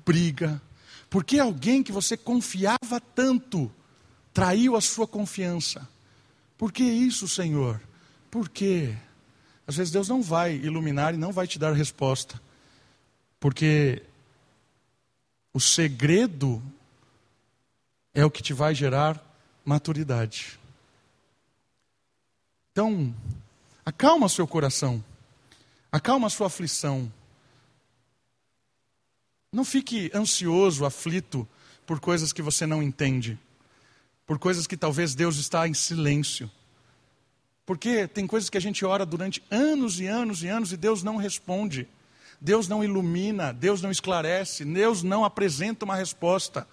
[0.04, 0.60] briga,
[1.08, 3.70] por que alguém que você confiava tanto
[4.32, 5.88] traiu a sua confiança.
[6.56, 7.80] Por que isso, Senhor?
[8.30, 8.94] Por quê?
[9.66, 12.40] Às vezes Deus não vai iluminar e não vai te dar resposta,
[13.38, 14.02] porque
[15.52, 16.62] o segredo
[18.14, 19.20] é o que te vai gerar
[19.64, 20.58] maturidade.
[22.72, 23.14] Então,
[23.84, 25.04] acalma seu coração,
[25.90, 27.12] acalma sua aflição.
[29.52, 31.46] Não fique ansioso, aflito
[31.84, 33.38] por coisas que você não entende,
[34.24, 36.48] por coisas que talvez Deus está em silêncio.
[37.70, 41.04] Porque tem coisas que a gente ora durante anos e anos e anos e Deus
[41.04, 41.86] não responde.
[42.40, 46.66] Deus não ilumina, Deus não esclarece, Deus não apresenta uma resposta.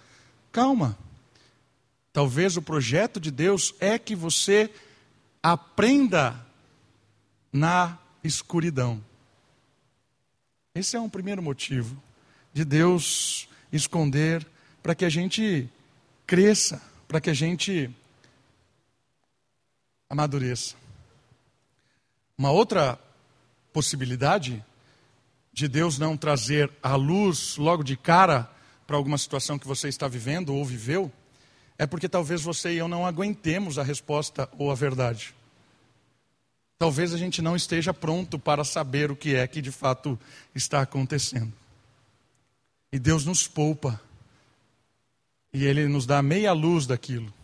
[0.50, 0.98] Calma.
[2.12, 4.72] Talvez o projeto de Deus é que você
[5.40, 6.44] aprenda
[7.52, 9.00] na escuridão.
[10.74, 11.96] Esse é um primeiro motivo
[12.52, 14.44] de Deus esconder
[14.82, 15.70] para que a gente
[16.26, 17.88] cresça, para que a gente
[20.10, 20.87] amadureça.
[22.38, 22.96] Uma outra
[23.72, 24.64] possibilidade
[25.52, 28.48] de Deus não trazer a luz logo de cara
[28.86, 31.12] para alguma situação que você está vivendo ou viveu
[31.76, 35.34] é porque talvez você e eu não aguentemos a resposta ou a verdade.
[36.78, 40.18] Talvez a gente não esteja pronto para saber o que é que de fato
[40.54, 41.52] está acontecendo.
[42.92, 44.00] E Deus nos poupa.
[45.52, 47.34] E Ele nos dá meia luz daquilo.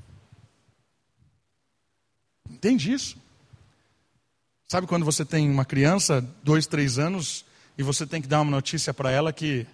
[2.49, 3.24] Entende isso?
[4.67, 7.45] Sabe quando você tem uma criança, dois, três anos,
[7.77, 9.67] e você tem que dar uma notícia para ela que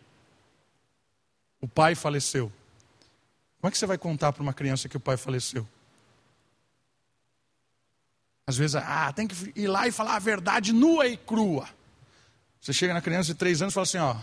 [1.60, 2.50] o pai faleceu.
[3.60, 5.66] Como é que você vai contar para uma criança que o pai faleceu?
[8.46, 11.68] Às vezes, ah, tem que ir lá e falar a verdade nua e crua.
[12.60, 14.16] Você chega na criança de três anos e fala assim: ó,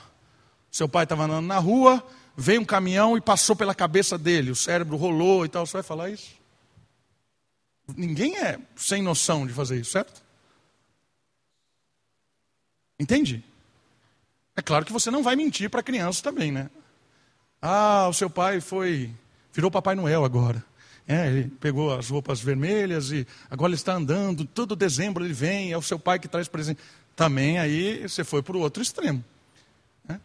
[0.70, 4.56] seu pai estava andando na rua, veio um caminhão e passou pela cabeça dele, o
[4.56, 5.66] cérebro rolou e tal.
[5.66, 6.36] Você vai falar isso?
[7.96, 10.27] Ninguém é sem noção de fazer isso, certo?
[13.00, 13.44] Entende?
[14.56, 16.70] É claro que você não vai mentir para a criança também, né?
[17.62, 19.12] Ah, o seu pai foi.
[19.54, 20.64] virou Papai Noel agora.
[21.08, 25.72] É, ele pegou as roupas vermelhas e agora ele está andando, todo dezembro ele vem,
[25.72, 26.82] é o seu pai que traz presente.
[27.16, 29.24] Também aí você foi para o outro extremo.
[30.04, 30.20] Né?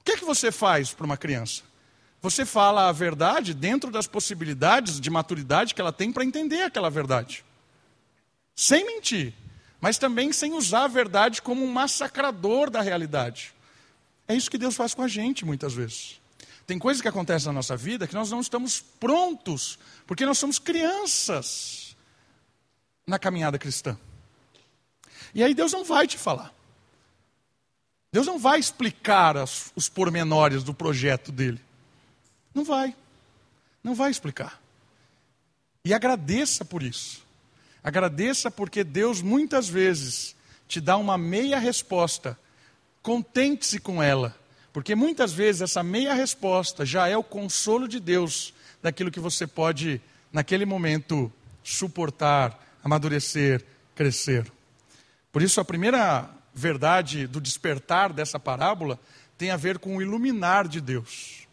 [0.00, 1.62] O que é que você faz para uma criança?
[2.20, 6.90] Você fala a verdade dentro das possibilidades de maturidade que ela tem para entender aquela
[6.90, 7.44] verdade.
[8.56, 9.34] Sem mentir,
[9.84, 13.52] mas também sem usar a verdade como um massacrador da realidade.
[14.26, 16.18] É isso que Deus faz com a gente muitas vezes.
[16.66, 20.58] Tem coisas que acontecem na nossa vida que nós não estamos prontos, porque nós somos
[20.58, 21.94] crianças
[23.06, 23.94] na caminhada cristã.
[25.34, 26.50] E aí Deus não vai te falar.
[28.10, 31.60] Deus não vai explicar as, os pormenores do projeto dele.
[32.54, 32.96] Não vai.
[33.82, 34.58] Não vai explicar.
[35.84, 37.23] E agradeça por isso.
[37.84, 40.34] Agradeça porque Deus muitas vezes
[40.66, 42.36] te dá uma meia resposta.
[43.02, 44.34] Contente-se com ela
[44.74, 49.46] porque muitas vezes essa meia resposta já é o consolo de Deus daquilo que você
[49.46, 54.50] pode, naquele momento, suportar, amadurecer, crescer.
[55.30, 58.98] Por isso, a primeira verdade do despertar dessa parábola
[59.38, 61.46] tem a ver com o iluminar de Deus.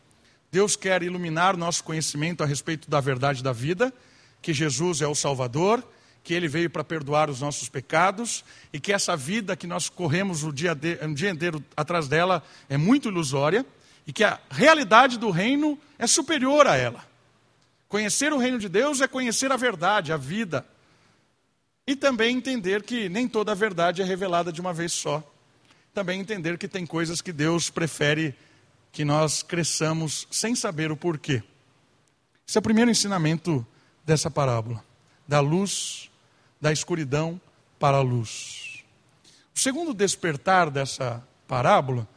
[0.52, 3.94] Deus quer iluminar nosso conhecimento a respeito da verdade da vida,
[4.41, 5.88] que Jesus é o Salvador
[6.23, 10.43] que ele veio para perdoar os nossos pecados e que essa vida que nós corremos
[10.43, 13.65] o dia, de, um dia inteiro atrás dela é muito ilusória
[14.05, 17.03] e que a realidade do reino é superior a ela.
[17.88, 20.65] Conhecer o reino de Deus é conhecer a verdade, a vida.
[21.86, 25.23] E também entender que nem toda a verdade é revelada de uma vez só.
[25.93, 28.36] Também entender que tem coisas que Deus prefere
[28.91, 31.43] que nós cresçamos sem saber o porquê.
[32.47, 33.65] Esse é o primeiro ensinamento
[34.05, 34.84] dessa parábola.
[35.27, 36.11] Da luz
[36.62, 37.41] da escuridão
[37.80, 38.84] para a luz.
[39.56, 42.08] O segundo despertar dessa parábola,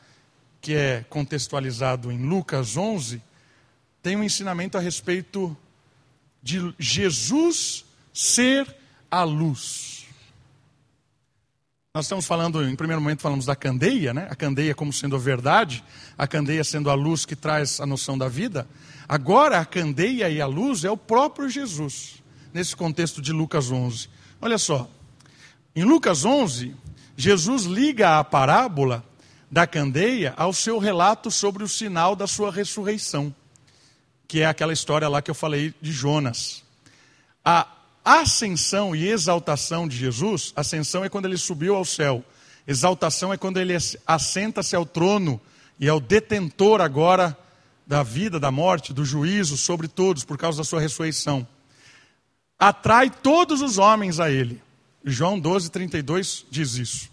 [0.60, 3.20] que é contextualizado em Lucas 11,
[4.02, 5.56] tem um ensinamento a respeito
[6.42, 8.76] de Jesus ser
[9.10, 10.04] a luz.
[11.94, 14.26] Nós estamos falando, em primeiro momento, falamos da candeia, né?
[14.28, 15.82] A candeia como sendo a verdade,
[16.18, 18.68] a candeia sendo a luz que traz a noção da vida.
[19.08, 24.08] Agora, a candeia e a luz é o próprio Jesus, nesse contexto de Lucas 11.
[24.44, 24.86] Olha só,
[25.74, 26.76] em Lucas 11,
[27.16, 29.02] Jesus liga a parábola
[29.50, 33.34] da candeia ao seu relato sobre o sinal da sua ressurreição,
[34.28, 36.62] que é aquela história lá que eu falei de Jonas.
[37.42, 37.66] A
[38.04, 42.22] ascensão e exaltação de Jesus, ascensão é quando ele subiu ao céu,
[42.66, 43.74] exaltação é quando ele
[44.06, 45.40] assenta-se ao trono
[45.80, 47.34] e é o detentor agora
[47.86, 51.48] da vida, da morte, do juízo sobre todos por causa da sua ressurreição
[52.68, 54.62] atrai todos os homens a ele.
[55.04, 57.10] João 12, 32 diz isso.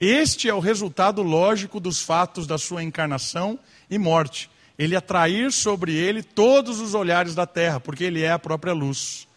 [0.00, 3.58] Este é o resultado lógico dos fatos da sua encarnação
[3.90, 4.50] e morte.
[4.78, 9.28] Ele atrair sobre ele todos os olhares da terra, porque ele é a própria luz.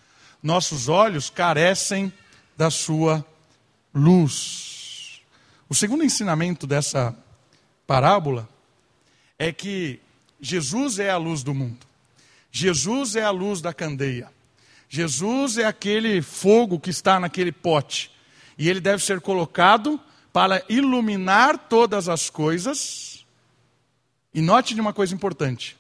[0.41, 2.11] Nossos olhos carecem
[2.55, 3.25] da sua
[3.93, 5.19] luz.
[5.67, 7.13] O segundo ensinamento dessa
[7.85, 8.47] parábola
[9.37, 9.99] é que
[10.39, 11.85] Jesus é a luz do mundo.
[12.49, 14.31] Jesus é a luz da candeia.
[14.95, 18.11] Jesus é aquele fogo que está naquele pote.
[18.55, 19.99] E ele deve ser colocado
[20.31, 23.25] para iluminar todas as coisas.
[24.31, 25.75] E note de uma coisa importante: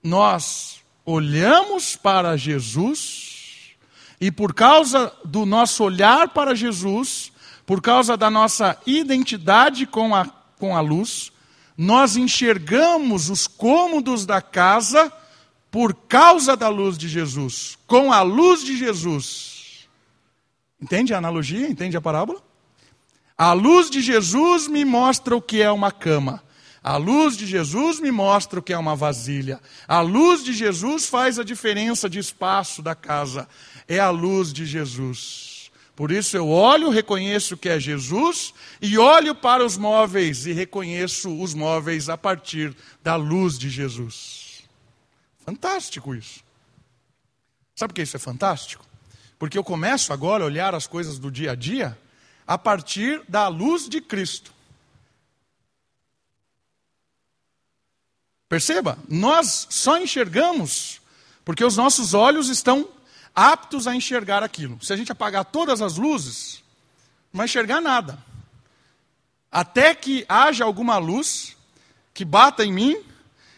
[0.00, 3.72] nós olhamos para Jesus,
[4.20, 7.32] e por causa do nosso olhar para Jesus,
[7.66, 10.24] por causa da nossa identidade com a,
[10.60, 11.32] com a luz,
[11.76, 15.12] nós enxergamos os cômodos da casa
[15.70, 19.88] por causa da luz de Jesus, com a luz de Jesus.
[20.80, 21.68] Entende a analogia?
[21.68, 22.40] Entende a parábola?
[23.36, 26.42] A luz de Jesus me mostra o que é uma cama.
[26.82, 29.60] A luz de Jesus me mostra o que é uma vasilha.
[29.86, 33.48] A luz de Jesus faz a diferença de espaço da casa.
[33.86, 35.70] É a luz de Jesus.
[35.94, 41.42] Por isso eu olho, reconheço que é Jesus e olho para os móveis e reconheço
[41.42, 44.47] os móveis a partir da luz de Jesus.
[45.48, 46.44] Fantástico isso.
[47.74, 48.84] Sabe por que isso é fantástico?
[49.38, 51.98] Porque eu começo agora a olhar as coisas do dia a dia
[52.46, 54.52] a partir da luz de Cristo.
[58.46, 61.00] Perceba, nós só enxergamos
[61.46, 62.86] porque os nossos olhos estão
[63.34, 64.78] aptos a enxergar aquilo.
[64.84, 66.62] Se a gente apagar todas as luzes,
[67.32, 68.22] não vai enxergar nada.
[69.50, 71.56] até que haja alguma luz
[72.12, 73.02] que bata em mim,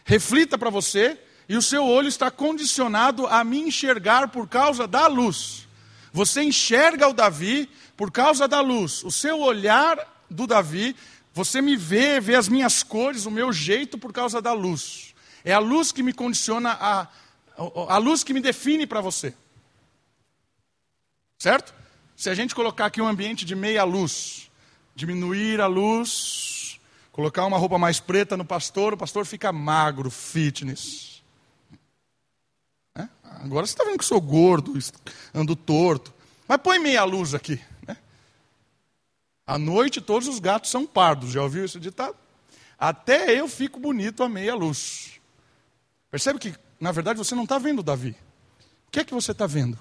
[0.04, 1.18] reflita para você,
[1.50, 5.66] e o seu olho está condicionado a me enxergar por causa da luz.
[6.12, 9.02] Você enxerga o Davi por causa da luz.
[9.02, 9.98] O seu olhar
[10.30, 10.94] do Davi,
[11.34, 15.12] você me vê, vê as minhas cores, o meu jeito por causa da luz.
[15.44, 17.08] É a luz que me condiciona, a,
[17.88, 19.34] a luz que me define para você.
[21.36, 21.74] Certo?
[22.14, 24.48] Se a gente colocar aqui um ambiente de meia luz,
[24.94, 26.78] diminuir a luz,
[27.10, 31.09] colocar uma roupa mais preta no pastor, o pastor fica magro, fitness.
[33.42, 34.78] Agora você está vendo que sou gordo,
[35.34, 36.12] ando torto.
[36.46, 37.58] Mas põe meia luz aqui.
[37.86, 37.96] Né?
[39.46, 42.16] À noite todos os gatos são pardos, já ouviu esse ditado?
[42.78, 45.12] Até eu fico bonito a meia luz.
[46.10, 48.16] Percebe que, na verdade, você não está vendo Davi.
[48.88, 49.78] O que é que você está vendo?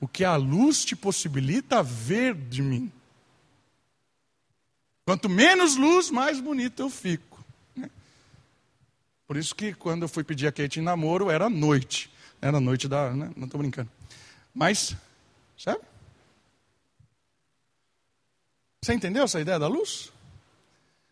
[0.00, 2.92] O que a luz te possibilita ver de mim.
[5.04, 7.44] Quanto menos luz, mais bonito eu fico.
[7.74, 7.88] Né?
[9.28, 12.10] Por isso que quando eu fui pedir a Kate em namoro, era noite.
[12.40, 13.10] Era noite da.
[13.10, 13.30] Né?
[13.36, 13.90] Não estou brincando.
[14.54, 14.96] Mas,
[15.58, 15.80] sabe?
[18.82, 20.12] Você entendeu essa ideia da luz?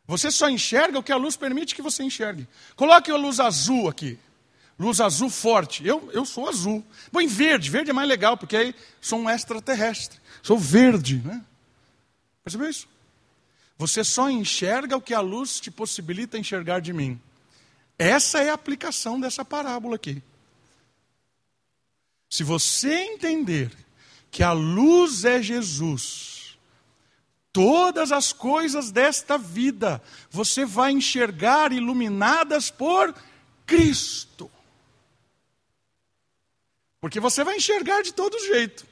[0.07, 2.47] Você só enxerga o que a luz permite que você enxergue.
[2.77, 4.19] Coloque a luz azul aqui.
[4.79, 5.87] Luz azul forte.
[5.87, 6.85] Eu, eu sou azul.
[7.11, 7.71] Põe verde.
[7.71, 10.21] Verde é mais legal, porque aí sou um extraterrestre.
[10.43, 11.23] Sou verde.
[11.25, 11.43] Né?
[12.43, 12.87] Percebeu isso?
[13.79, 17.21] Você só enxerga o que a luz te possibilita enxergar de mim.
[17.99, 20.23] Essa é a aplicação dessa parábola aqui.
[22.35, 23.71] Se você entender
[24.29, 26.59] que a luz é Jesus,
[27.53, 33.15] todas as coisas desta vida você vai enxergar iluminadas por
[33.65, 34.51] Cristo.
[37.01, 38.85] Porque você vai enxergar de todo jeito.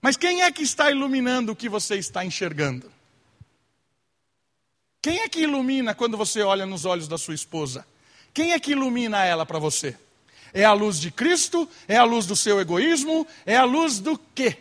[0.00, 2.90] Mas quem é que está iluminando o que você está enxergando?
[5.02, 7.86] Quem é que ilumina quando você olha nos olhos da sua esposa?
[8.32, 9.98] Quem é que ilumina ela para você?
[10.52, 11.68] É a luz de Cristo?
[11.86, 13.26] É a luz do seu egoísmo?
[13.46, 14.56] É a luz do quê?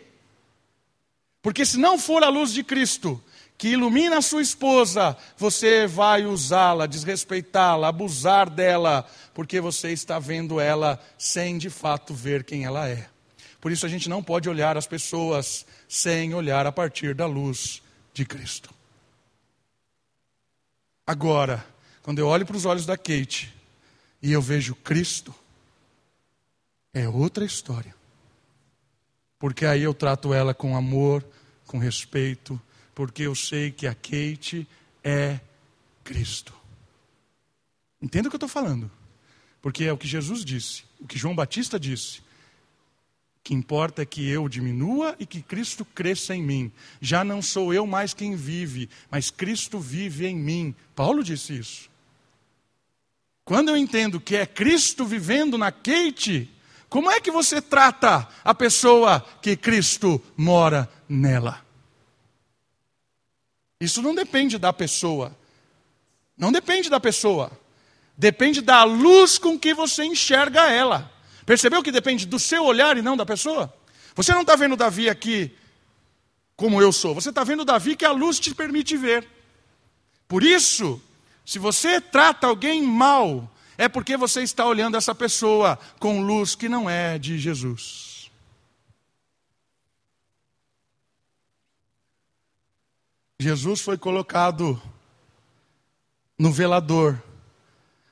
[1.41, 3.21] Porque se não for a luz de Cristo
[3.57, 10.61] que ilumina a sua esposa, você vai usá-la, desrespeitá-la, abusar dela, porque você está vendo
[10.61, 13.09] ela sem de fato ver quem ela é.
[13.59, 17.81] Por isso a gente não pode olhar as pessoas sem olhar a partir da luz
[18.13, 18.69] de Cristo.
[21.05, 21.65] Agora,
[22.01, 23.53] quando eu olho para os olhos da Kate
[24.21, 25.35] e eu vejo Cristo,
[26.93, 27.95] é outra história.
[29.37, 31.25] Porque aí eu trato ela com amor,
[31.65, 32.59] com respeito,
[32.93, 34.67] porque eu sei que a Kate
[35.03, 35.39] é
[36.03, 36.53] Cristo.
[38.01, 38.91] Entenda o que eu estou falando?
[39.61, 42.21] Porque é o que Jesus disse, o que João Batista disse
[43.49, 46.71] que importa é que eu diminua e que Cristo cresça em mim.
[47.01, 50.75] Já não sou eu mais quem vive, mas Cristo vive em mim.
[50.95, 51.89] Paulo disse isso.
[53.43, 56.47] Quando eu entendo que é Cristo vivendo na Kate,
[56.89, 61.63] como é que você trata a pessoa que Cristo mora nela?
[63.79, 65.35] Isso não depende da pessoa.
[66.35, 67.51] Não depende da pessoa.
[68.17, 71.09] Depende da luz com que você enxerga ela.
[71.45, 73.73] Percebeu que depende do seu olhar e não da pessoa?
[74.15, 75.55] Você não está vendo Davi aqui
[76.59, 79.25] como eu sou, você está vendo Davi que a luz te permite ver.
[80.27, 81.01] Por isso,
[81.45, 86.67] se você trata alguém mal, é porque você está olhando essa pessoa com luz que
[86.67, 88.29] não é de Jesus.
[93.39, 94.79] Jesus foi colocado
[96.37, 97.23] no velador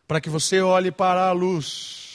[0.07, 2.07] para que você olhe para a luz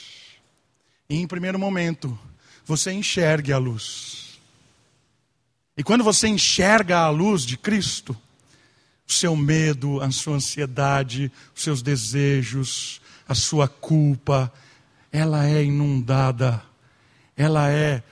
[1.07, 2.17] e em primeiro momento,
[2.65, 4.39] você enxergue a luz.
[5.77, 8.17] E quando você enxerga a luz de Cristo,
[9.07, 14.51] o seu medo, a sua ansiedade, os seus desejos, a sua culpa,
[15.11, 16.61] ela é inundada,
[17.35, 18.03] ela é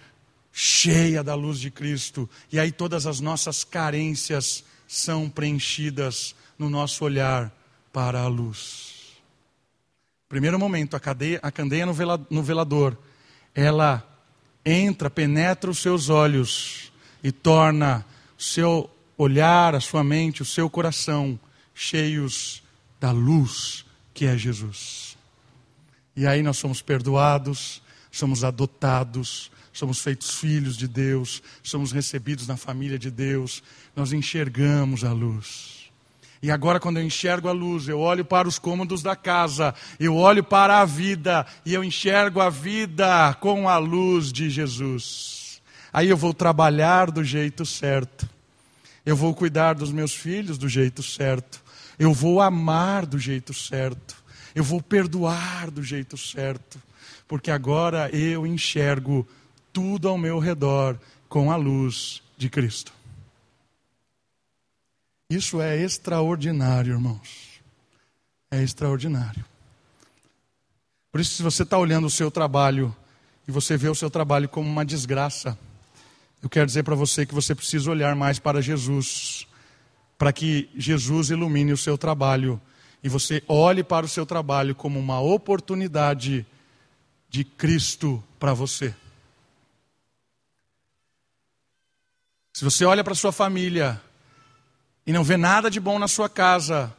[0.52, 7.04] cheia da luz de Cristo, e aí todas as nossas carências são preenchidas no nosso
[7.06, 7.52] olhar
[7.92, 9.18] para a luz.
[10.28, 12.98] Primeiro momento, a, cadeia, a candeia no, vela, no velador,
[13.54, 14.06] ela
[14.66, 16.92] entra, penetra os seus olhos
[17.24, 18.06] e torna
[18.38, 21.40] o seu olhar, a sua mente, o seu coração
[21.74, 22.64] cheios
[23.00, 25.18] da luz que é Jesus.
[26.16, 27.82] E aí nós somos perdoados,
[28.12, 33.64] somos adotados, somos feitos filhos de Deus, somos recebidos na família de Deus,
[33.96, 35.82] nós enxergamos a luz.
[36.44, 40.16] E agora, quando eu enxergo a luz, eu olho para os cômodos da casa, eu
[40.16, 45.62] olho para a vida e eu enxergo a vida com a luz de Jesus.
[45.94, 48.28] Aí eu vou trabalhar do jeito certo,
[49.06, 51.62] eu vou cuidar dos meus filhos do jeito certo,
[51.98, 54.16] Eu vou amar do jeito certo.
[54.54, 56.82] Eu vou perdoar do jeito certo.
[57.28, 59.28] Porque agora eu enxergo
[59.72, 60.98] tudo ao meu redor
[61.30, 62.94] com a luz de Cristo.
[65.30, 67.62] Isso é extraordinário, irmãos.
[68.52, 69.46] É extraordinário.
[71.10, 72.94] Por isso, se você está olhando o seu trabalho
[73.48, 75.58] e você vê o seu trabalho como uma desgraça,
[76.44, 79.48] eu quero dizer para você que você precisa olhar mais para Jesus,
[80.22, 82.62] para que Jesus ilumine o seu trabalho
[83.04, 86.46] e você olhe para o seu trabalho como uma oportunidade
[87.28, 88.94] de Cristo para você.
[92.54, 94.00] Se você olha para sua família
[95.08, 96.96] e não vê nada de bom na sua casa,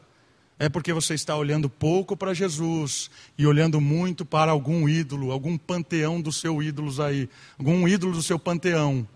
[0.59, 3.09] é porque você está olhando pouco para Jesus
[3.39, 8.23] e olhando muito para algum ídolo, algum panteão dos seus ídolos aí, algum ídolo do
[8.23, 9.07] seu panteão.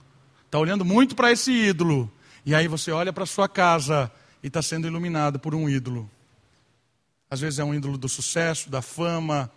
[0.44, 2.08] Está olhando muito para esse ídolo.
[2.46, 4.08] E aí você olha para sua casa
[4.40, 6.08] e está sendo iluminado por um ídolo.
[7.28, 9.50] Às vezes é um ídolo do sucesso, da fama.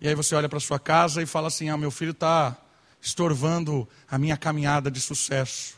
[0.00, 2.56] E aí você olha para sua casa e fala assim: Ah, meu filho está
[3.00, 5.76] estorvando a minha caminhada de sucesso.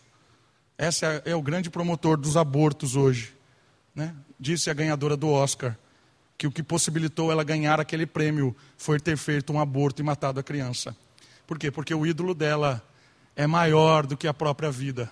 [0.76, 3.34] Esse é, é o grande promotor dos abortos hoje.
[3.94, 4.14] Né?
[4.38, 5.74] Disse a ganhadora do Oscar
[6.36, 10.38] que o que possibilitou ela ganhar aquele prêmio foi ter feito um aborto e matado
[10.38, 10.94] a criança.
[11.46, 11.70] Por quê?
[11.70, 12.86] Porque o ídolo dela
[13.34, 15.10] é maior do que a própria vida.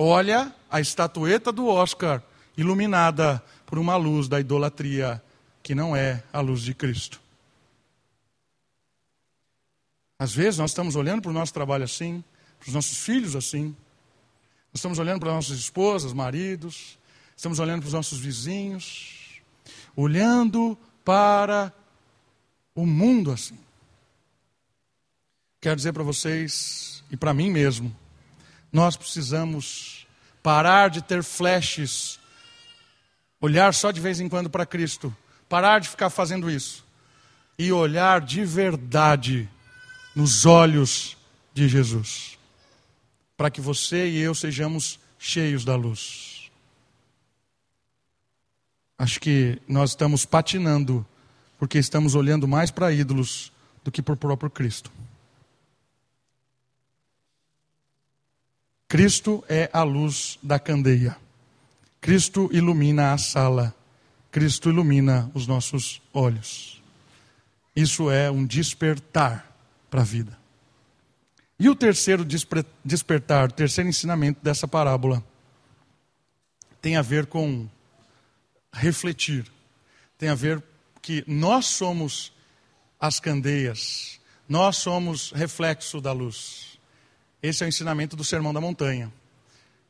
[0.00, 2.22] Olha a estatueta do Oscar
[2.56, 5.20] iluminada por uma luz da idolatria
[5.60, 7.20] que não é a luz de Cristo.
[10.16, 12.22] Às vezes nós estamos olhando para o nosso trabalho assim,
[12.60, 13.74] para os nossos filhos assim,
[14.68, 16.96] nós estamos olhando para nossas esposas, maridos,
[17.36, 19.40] estamos olhando para os nossos vizinhos,
[19.96, 21.72] olhando para
[22.72, 23.58] o mundo assim.
[25.60, 27.94] Quero dizer para vocês e para mim mesmo,
[28.72, 30.06] nós precisamos
[30.42, 32.18] parar de ter flashes,
[33.40, 35.14] olhar só de vez em quando para Cristo,
[35.48, 36.84] parar de ficar fazendo isso
[37.58, 39.48] e olhar de verdade
[40.14, 41.16] nos olhos
[41.52, 42.38] de Jesus
[43.38, 46.50] para que você e eu sejamos cheios da luz.
[48.98, 51.06] Acho que nós estamos patinando
[51.56, 53.52] porque estamos olhando mais para ídolos
[53.84, 54.90] do que para o próprio Cristo.
[58.88, 61.14] Cristo é a luz da candeia.
[62.00, 63.74] Cristo ilumina a sala.
[64.30, 66.82] Cristo ilumina os nossos olhos.
[67.76, 69.46] Isso é um despertar
[69.90, 70.38] para a vida.
[71.60, 72.24] E o terceiro
[72.84, 75.22] despertar, o terceiro ensinamento dessa parábola
[76.80, 77.68] tem a ver com
[78.72, 79.44] refletir.
[80.16, 80.62] Tem a ver
[81.02, 82.32] que nós somos
[82.98, 84.18] as candeias,
[84.48, 86.77] nós somos reflexo da luz.
[87.42, 89.12] Esse é o ensinamento do Sermão da Montanha.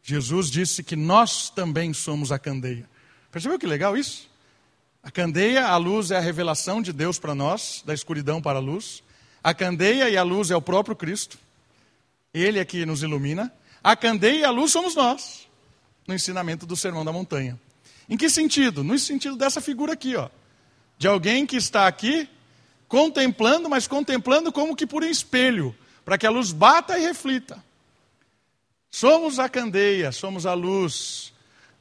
[0.02, 2.88] Jesus disse que nós também somos a candeia.
[3.30, 4.28] Percebeu que legal isso?
[5.02, 8.62] A candeia, a luz é a revelação de Deus para nós, da escuridão para a
[8.62, 9.02] luz.
[9.42, 11.38] A candeia e a luz é o próprio Cristo.
[12.34, 13.52] Ele é que nos ilumina.
[13.82, 15.48] A candeia e a luz somos nós,
[16.06, 17.58] no ensinamento do Sermão da Montanha.
[18.08, 18.84] Em que sentido?
[18.84, 20.28] No sentido dessa figura aqui, ó.
[20.98, 22.28] De alguém que está aqui
[22.88, 25.74] contemplando, mas contemplando como que por espelho,
[26.08, 27.62] para que a luz bata e reflita.
[28.90, 31.34] Somos a candeia, somos a luz.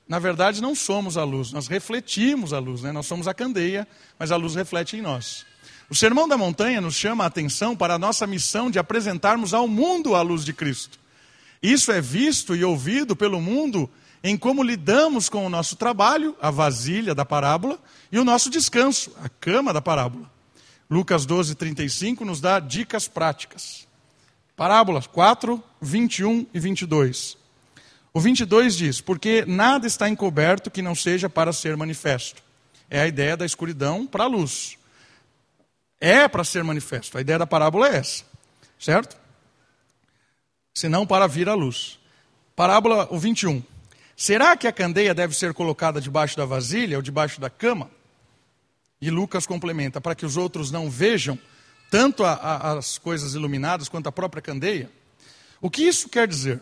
[0.05, 2.91] Na verdade, não somos a luz, nós refletimos a luz, né?
[2.91, 3.87] nós somos a candeia,
[4.19, 5.45] mas a luz reflete em nós.
[5.89, 9.65] O Sermão da Montanha nos chama a atenção para a nossa missão de apresentarmos ao
[9.65, 10.99] mundo a luz de Cristo.
[11.63, 13.89] Isso é visto e ouvido pelo mundo
[14.21, 17.79] em como lidamos com o nosso trabalho, a vasilha da parábola,
[18.11, 20.29] e o nosso descanso, a cama da parábola.
[20.89, 23.86] Lucas 12, 35 nos dá dicas práticas.
[24.57, 27.37] Parábolas 4, 21 e 22.
[28.11, 32.41] O 22 diz: Porque nada está encoberto que não seja para ser manifesto.
[32.89, 34.75] É a ideia da escuridão para a luz.
[36.01, 37.19] É para ser manifesto.
[37.19, 38.23] A ideia da parábola é essa,
[38.79, 39.15] certo?
[40.73, 41.99] Senão para vir à luz.
[42.55, 43.61] Parábola o 21.
[44.15, 47.91] Será que a candeia deve ser colocada debaixo da vasilha ou debaixo da cama?
[48.99, 51.37] E Lucas complementa: para que os outros não vejam
[51.89, 54.91] tanto a, a, as coisas iluminadas quanto a própria candeia.
[55.61, 56.61] O que isso quer dizer?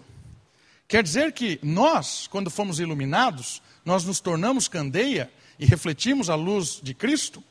[0.87, 6.79] Quer dizer que nós, quando fomos iluminados, nós nos tornamos candeia e refletimos a luz
[6.81, 7.43] de Cristo?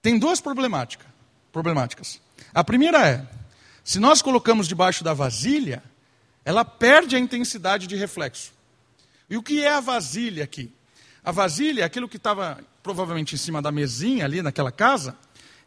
[0.00, 1.04] Tem duas problemática,
[1.52, 2.20] problemáticas.
[2.54, 3.26] A primeira é:
[3.84, 5.82] se nós colocamos debaixo da vasilha,
[6.44, 8.52] ela perde a intensidade de reflexo.
[9.28, 10.72] E o que é a vasilha aqui?
[11.24, 15.16] A vasilha é aquilo que estava provavelmente em cima da mesinha ali naquela casa,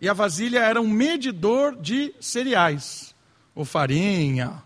[0.02, 3.14] e a vasilha era um medidor de cereais,
[3.54, 4.64] ou farinha,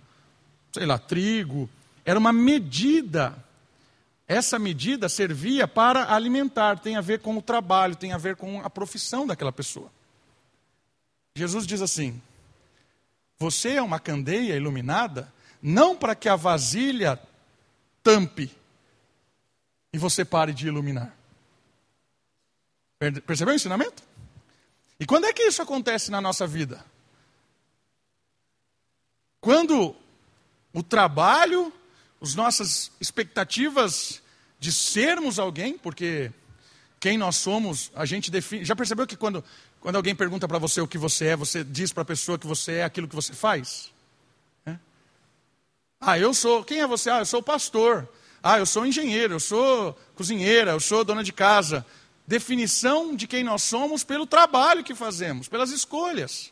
[0.71, 1.69] sei lá, trigo.
[2.05, 3.35] Era uma medida
[4.27, 8.61] essa medida servia para alimentar, tem a ver com o trabalho, tem a ver com
[8.61, 9.91] a profissão daquela pessoa.
[11.35, 12.21] Jesus diz assim:
[13.37, 15.31] Você é uma candeia iluminada,
[15.61, 17.19] não para que a vasilha
[18.01, 18.51] tampe
[19.91, 21.15] e você pare de iluminar.
[23.25, 24.01] Percebeu o ensinamento?
[25.03, 26.81] E quando é que isso acontece na nossa vida?
[29.41, 29.93] Quando
[30.71, 31.73] o trabalho,
[32.21, 34.21] as nossas expectativas
[34.57, 36.31] de sermos alguém, porque
[37.01, 38.63] quem nós somos, a gente define.
[38.63, 39.43] Já percebeu que quando,
[39.81, 42.47] quando alguém pergunta para você o que você é, você diz para a pessoa que
[42.47, 43.91] você é aquilo que você faz?
[44.65, 44.77] É?
[45.99, 46.63] Ah, eu sou.
[46.63, 47.09] Quem é você?
[47.09, 48.07] Ah, eu sou pastor.
[48.41, 51.85] Ah, eu sou engenheiro, eu sou cozinheira, eu sou dona de casa.
[52.25, 56.51] Definição de quem nós somos pelo trabalho que fazemos, pelas escolhas.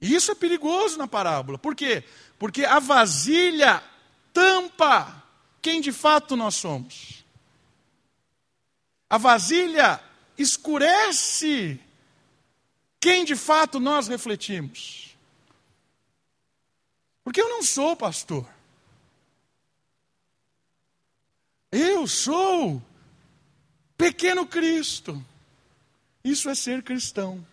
[0.00, 1.58] E isso é perigoso na parábola.
[1.58, 2.02] Por quê?
[2.38, 3.82] Porque a vasilha
[4.32, 5.22] tampa
[5.62, 7.24] quem de fato nós somos.
[9.08, 10.02] A vasilha
[10.36, 11.80] escurece
[12.98, 15.16] quem de fato nós refletimos.
[17.22, 18.48] Porque eu não sou pastor.
[21.70, 22.82] Eu sou
[24.02, 25.24] pequeno Cristo.
[26.24, 27.46] Isso é ser cristão.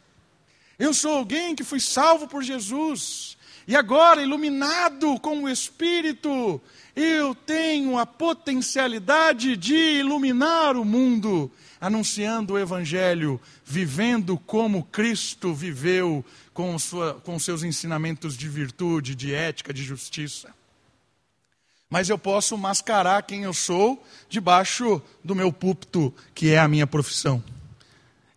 [0.80, 3.38] Eu sou alguém que fui salvo por Jesus.
[3.68, 6.60] E agora, iluminado com o Espírito,
[6.96, 16.26] eu tenho a potencialidade de iluminar o mundo, anunciando o Evangelho, vivendo como Cristo viveu,
[16.52, 20.52] com, sua, com seus ensinamentos de virtude, de ética, de justiça.
[21.90, 26.86] Mas eu posso mascarar quem eu sou debaixo do meu púlpito, que é a minha
[26.86, 27.44] profissão.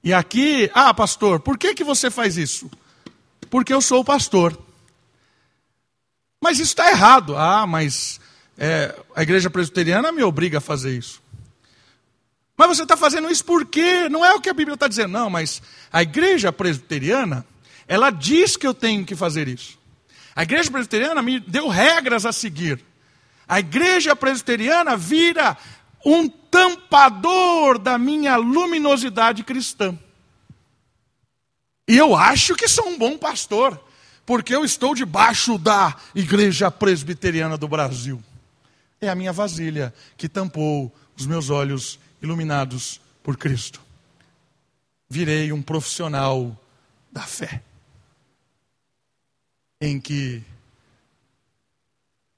[0.02, 2.70] E aqui, ah, pastor, por que, que você faz isso?
[3.50, 4.58] Porque eu sou pastor.
[6.42, 7.36] Mas isso está errado.
[7.36, 8.18] Ah, mas
[8.56, 11.22] é, a igreja presbiteriana me obriga a fazer isso.
[12.56, 14.08] Mas você está fazendo isso por quê?
[14.08, 17.46] Não é o que a Bíblia está dizendo, não, mas a igreja presbiteriana,
[17.86, 19.78] ela diz que eu tenho que fazer isso.
[20.34, 22.82] A igreja presbiteriana me deu regras a seguir.
[23.46, 25.56] A igreja presbiteriana vira
[26.04, 29.98] um tampador da minha luminosidade cristã.
[31.88, 33.82] E eu acho que sou um bom pastor,
[34.24, 38.22] porque eu estou debaixo da igreja presbiteriana do Brasil
[39.06, 43.80] é a minha vasilha que tampou os meus olhos iluminados por Cristo.
[45.08, 46.56] Virei um profissional
[47.10, 47.62] da fé,
[49.80, 50.42] em que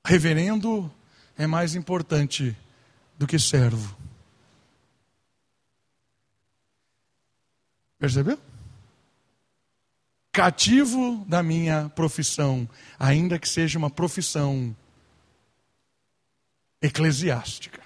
[0.04, 0.92] reverendo
[1.36, 2.56] é mais importante
[3.18, 3.96] do que servo.
[7.98, 8.38] Percebeu?
[10.30, 14.76] Cativo da minha profissão, ainda que seja uma profissão
[16.82, 17.80] eclesiástica.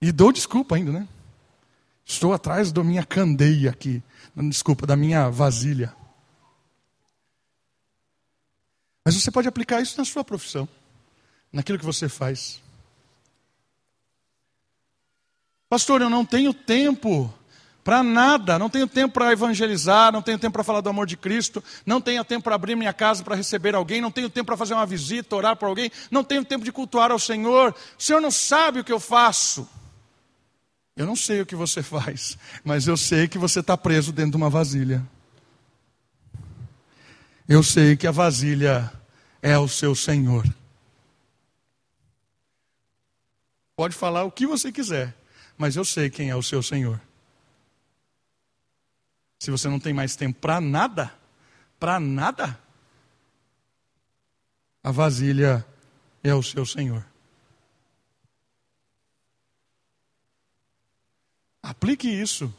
[0.00, 1.08] E dou desculpa ainda, né?
[2.04, 4.02] Estou atrás da minha candeia aqui.
[4.34, 5.94] Desculpa, da minha vasilha.
[9.04, 10.68] Mas você pode aplicar isso na sua profissão,
[11.52, 12.62] naquilo que você faz.
[15.68, 17.32] Pastor, eu não tenho tempo
[17.82, 21.16] para nada, não tenho tempo para evangelizar, não tenho tempo para falar do amor de
[21.16, 24.56] Cristo, não tenho tempo para abrir minha casa para receber alguém, não tenho tempo para
[24.56, 27.74] fazer uma visita, orar por alguém, não tenho tempo de cultuar ao Senhor.
[27.98, 29.68] O Senhor não sabe o que eu faço.
[30.96, 34.32] Eu não sei o que você faz, mas eu sei que você está preso dentro
[34.32, 35.02] de uma vasilha.
[37.52, 38.90] Eu sei que a vasilha
[39.42, 40.42] é o seu Senhor.
[43.76, 45.14] Pode falar o que você quiser,
[45.58, 46.98] mas eu sei quem é o seu Senhor.
[49.38, 51.12] Se você não tem mais tempo para nada,
[51.78, 52.58] para nada,
[54.82, 55.62] a vasilha
[56.24, 57.04] é o seu Senhor.
[61.62, 62.50] Aplique isso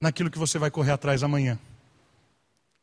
[0.00, 1.60] naquilo que você vai correr atrás amanhã.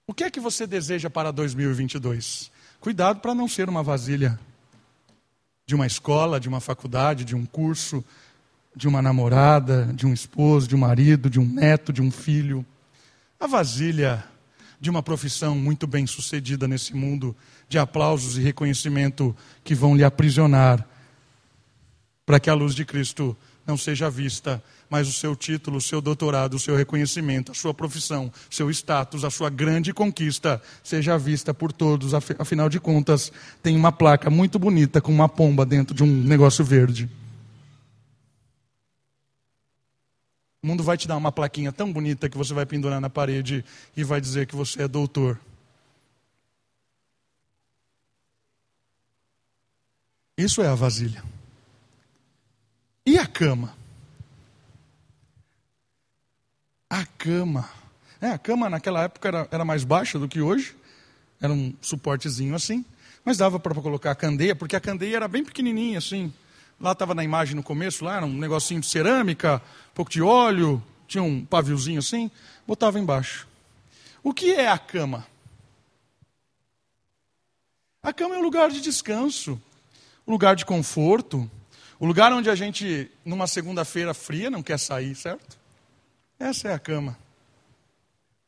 [0.07, 2.51] O que é que você deseja para 2022?
[2.79, 4.39] Cuidado para não ser uma vasilha
[5.65, 8.03] de uma escola, de uma faculdade, de um curso,
[8.75, 12.65] de uma namorada, de um esposo, de um marido, de um neto, de um filho.
[13.39, 14.23] A vasilha
[14.79, 17.35] de uma profissão muito bem sucedida nesse mundo
[17.69, 20.85] de aplausos e reconhecimento que vão lhe aprisionar,
[22.25, 24.61] para que a luz de Cristo não seja vista,
[24.91, 29.23] mas o seu título, o seu doutorado, o seu reconhecimento, a sua profissão, seu status,
[29.23, 32.13] a sua grande conquista seja vista por todos.
[32.13, 33.31] Afinal de contas,
[33.63, 37.09] tem uma placa muito bonita com uma pomba dentro de um negócio verde.
[40.61, 43.63] O mundo vai te dar uma plaquinha tão bonita que você vai pendurar na parede
[43.95, 45.39] e vai dizer que você é doutor.
[50.37, 51.23] Isso é a vasilha.
[53.05, 53.80] E a cama?
[56.91, 57.69] A cama.
[58.19, 60.75] É, a cama naquela época era, era mais baixa do que hoje.
[61.39, 62.83] Era um suportezinho assim.
[63.23, 66.33] Mas dava para colocar a candeia, porque a candeia era bem pequenininha assim.
[66.81, 69.61] Lá estava na imagem no começo, lá era um negocinho de cerâmica,
[69.91, 72.29] um pouco de óleo, tinha um paviozinho assim,
[72.67, 73.47] botava embaixo.
[74.21, 75.25] O que é a cama?
[78.03, 79.61] A cama é um lugar de descanso,
[80.27, 81.49] um lugar de conforto,
[81.97, 85.60] o um lugar onde a gente, numa segunda-feira fria, não quer sair, certo?
[86.41, 87.15] Essa é a cama.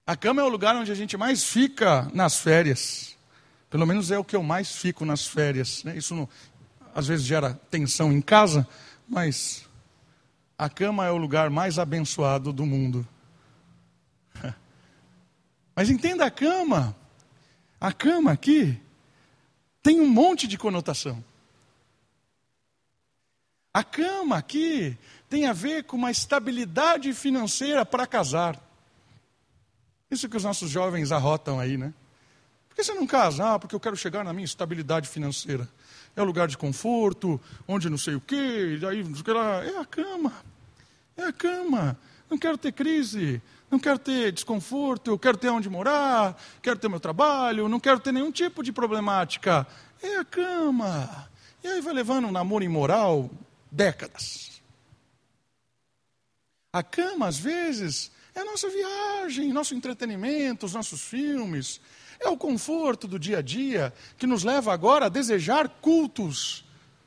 [0.04, 3.16] A cama é o lugar onde a gente mais fica nas férias.
[3.70, 5.84] Pelo menos é o que eu mais fico nas férias.
[5.84, 5.96] Né?
[5.96, 6.28] Isso não,
[6.96, 8.68] às vezes gera tensão em casa,
[9.08, 9.70] mas
[10.58, 13.08] a cama é o lugar mais abençoado do mundo.
[15.76, 16.96] Mas entenda a cama.
[17.80, 18.80] A cama aqui
[19.84, 21.24] tem um monte de conotação.
[23.72, 24.98] A cama aqui
[25.34, 28.56] tem a ver com uma estabilidade financeira para casar.
[30.12, 31.92] Isso que os nossos jovens arrotam aí, né?
[32.70, 33.44] Por que você não casa?
[33.44, 35.68] Ah, porque eu quero chegar na minha estabilidade financeira.
[36.16, 39.04] É o lugar de conforto, onde não sei o quê, e aí,
[39.66, 40.32] é a cama.
[41.18, 41.98] É a cama.
[42.30, 46.88] Não quero ter crise, não quero ter desconforto, eu quero ter onde morar, quero ter
[46.88, 49.66] meu trabalho, não quero ter nenhum tipo de problemática.
[50.00, 51.28] É a cama.
[51.64, 53.32] E aí vai levando um namoro imoral
[53.72, 54.53] décadas.
[56.74, 61.80] A cama, às vezes, é a nossa viagem, nosso entretenimento, os nossos filmes.
[62.20, 66.66] É o conforto do dia a dia que nos leva agora a desejar cultos.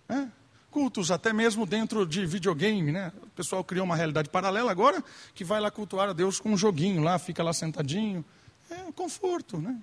[0.09, 0.31] Né?
[0.71, 2.93] Cultos até mesmo dentro de videogame.
[2.93, 3.13] Né?
[3.21, 5.03] O pessoal criou uma realidade paralela agora
[5.35, 8.25] que vai lá cultuar a Deus com um joguinho lá, fica lá sentadinho.
[8.71, 9.59] É conforto.
[9.59, 9.77] Né?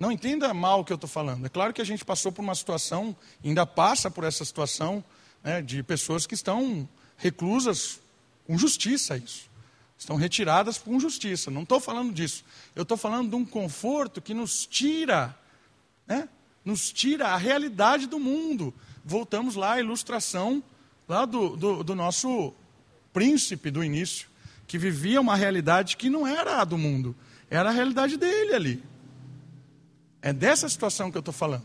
[0.00, 1.46] Não entenda mal o que eu estou falando.
[1.46, 3.14] É claro que a gente passou por uma situação,
[3.44, 5.04] ainda passa por essa situação
[5.44, 8.00] né, de pessoas que estão reclusas
[8.46, 9.50] com justiça isso.
[9.98, 11.50] Estão retiradas com justiça.
[11.50, 12.44] Não estou falando disso.
[12.74, 15.36] Eu estou falando de um conforto que nos tira,
[16.06, 16.28] né,
[16.64, 18.74] nos tira a realidade do mundo.
[19.04, 20.62] Voltamos lá à ilustração
[21.08, 22.52] lá do, do, do nosso
[23.12, 24.28] príncipe do início,
[24.66, 27.14] que vivia uma realidade que não era a do mundo,
[27.48, 28.84] era a realidade dele ali.
[30.20, 31.64] É dessa situação que eu estou falando.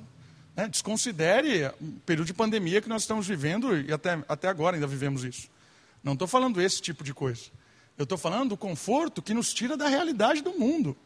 [0.56, 0.68] Né?
[0.68, 5.24] Desconsidere o período de pandemia que nós estamos vivendo e até, até agora ainda vivemos
[5.24, 5.50] isso.
[6.04, 7.52] Não estou falando esse tipo de coisa.
[7.98, 10.98] Eu estou falando do conforto que nos tira da realidade do mundo.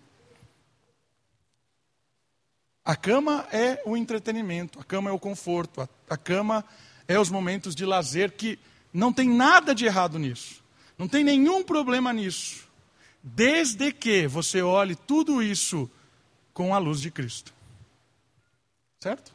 [2.84, 6.64] A cama é o entretenimento, a cama é o conforto, a, a cama
[7.08, 8.60] é os momentos de lazer que
[8.94, 10.64] não tem nada de errado nisso.
[10.98, 12.68] Não tem nenhum problema nisso.
[13.22, 15.90] Desde que você olhe tudo isso
[16.54, 17.54] com a luz de Cristo.
[19.00, 19.34] Certo?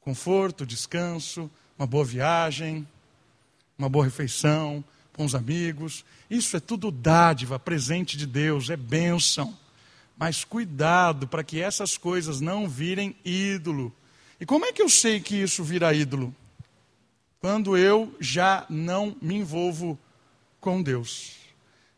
[0.00, 2.88] Conforto, descanso, uma boa viagem,
[3.78, 4.84] uma boa refeição
[5.24, 6.04] os amigos.
[6.28, 9.56] Isso é tudo dádiva, presente de Deus, é bênção.
[10.18, 13.92] Mas cuidado para que essas coisas não virem ídolo.
[14.40, 16.34] E como é que eu sei que isso vira ídolo?
[17.40, 19.98] Quando eu já não me envolvo
[20.60, 21.36] com Deus.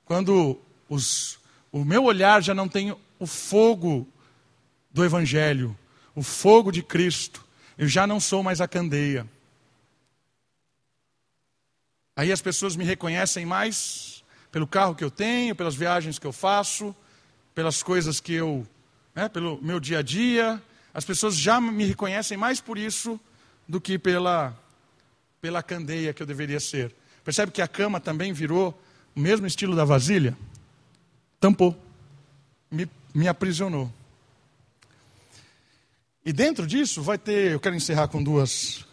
[0.05, 1.39] Quando os,
[1.72, 4.07] o meu olhar já não tem o fogo
[4.93, 5.76] do Evangelho,
[6.14, 7.45] o fogo de Cristo.
[7.76, 9.26] Eu já não sou mais a candeia.
[12.19, 16.33] Aí as pessoas me reconhecem mais pelo carro que eu tenho, pelas viagens que eu
[16.33, 16.93] faço,
[17.55, 18.66] pelas coisas que eu.
[19.14, 20.61] Né, pelo meu dia a dia.
[20.93, 23.21] As pessoas já me reconhecem mais por isso
[23.69, 24.53] do que pela,
[25.41, 26.93] pela candeia que eu deveria ser.
[27.23, 28.77] Percebe que a cama também virou
[29.14, 30.37] o mesmo estilo da vasilha?
[31.39, 31.81] Tampou.
[32.69, 33.93] Me, me aprisionou.
[36.25, 38.85] E dentro disso vai ter, eu quero encerrar com duas,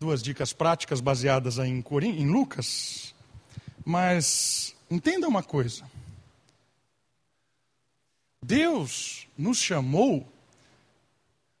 [0.00, 3.14] duas dicas práticas baseadas em, Corim, em Lucas.
[3.84, 5.84] Mas entenda uma coisa.
[8.42, 10.26] Deus nos chamou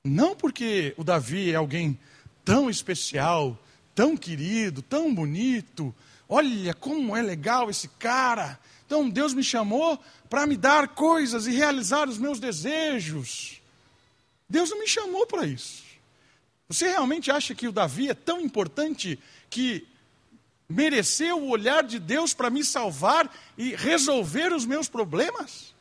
[0.02, 2.00] não porque o Davi é alguém
[2.42, 3.58] tão especial,
[3.94, 5.94] tão querido, tão bonito.
[6.26, 8.58] Olha como é legal esse cara.
[8.86, 13.60] Então Deus me chamou para me dar coisas e realizar os meus desejos.
[14.48, 15.89] Deus não me chamou para isso.
[16.70, 19.18] Você realmente acha que o Davi é tão importante
[19.50, 19.84] que
[20.68, 25.74] mereceu o olhar de Deus para me salvar e resolver os meus problemas?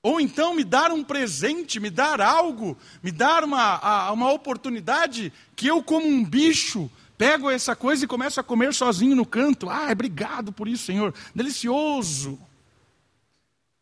[0.00, 5.66] Ou então me dar um presente, me dar algo, me dar uma, uma oportunidade que
[5.66, 6.88] eu, como um bicho,
[7.18, 9.68] pego essa coisa e começo a comer sozinho no canto.
[9.68, 11.12] Ah, obrigado por isso, Senhor.
[11.34, 12.38] Delicioso.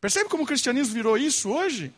[0.01, 1.93] Percebe como o cristianismo virou isso hoje?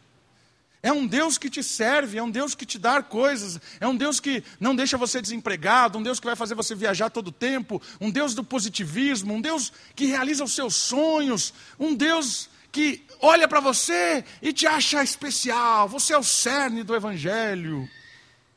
[0.84, 3.96] É um Deus que te serve, é um Deus que te dá coisas, é um
[3.96, 7.32] Deus que não deixa você desempregado, um Deus que vai fazer você viajar todo o
[7.32, 13.02] tempo, um Deus do positivismo, um Deus que realiza os seus sonhos, um Deus que
[13.18, 17.88] olha para você e te acha especial, você é o cerne do Evangelho.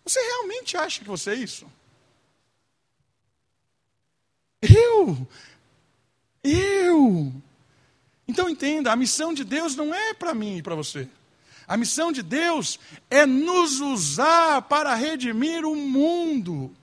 [0.03, 1.65] Você realmente acha que você é isso?
[4.61, 5.25] Eu,
[6.43, 7.31] eu.
[8.27, 11.07] Então entenda, a missão de Deus não é para mim e para você.
[11.67, 16.73] A missão de Deus é nos usar para redimir o mundo,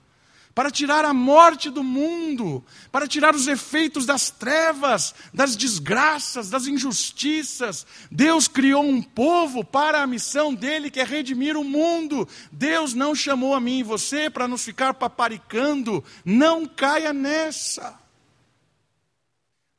[0.54, 2.62] para tirar a morte do mundo,
[2.92, 7.86] para tirar os efeitos das trevas, das desgraças, das injustiças.
[8.10, 12.28] Deus criou um povo para a missão dele, que é redimir o mundo.
[12.52, 16.04] Deus não chamou a mim e você para nos ficar paparicando.
[16.26, 18.03] Não caia nessa.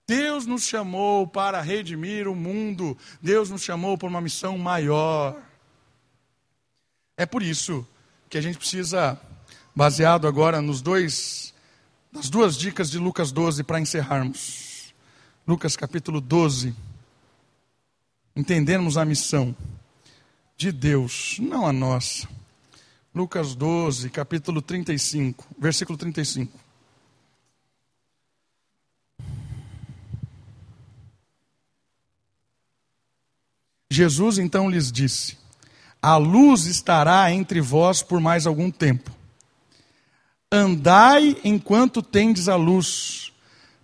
[0.08, 5.42] Deus nos chamou para redimir o mundo, Deus nos chamou para uma missão maior.
[7.18, 7.88] É por isso
[8.30, 9.20] que a gente precisa,
[9.76, 11.54] baseado agora nos dois,
[12.12, 14.94] nas duas dicas de Lucas 12 para encerrarmos.
[15.48, 16.76] Lucas capítulo 12.
[18.36, 19.56] Entendermos a missão
[20.58, 22.28] de Deus, não a nossa.
[23.14, 26.65] Lucas 12, capítulo 35, versículo 35.
[33.96, 35.38] Jesus então lhes disse:
[36.02, 39.10] A luz estará entre vós por mais algum tempo.
[40.52, 43.32] Andai enquanto tendes a luz,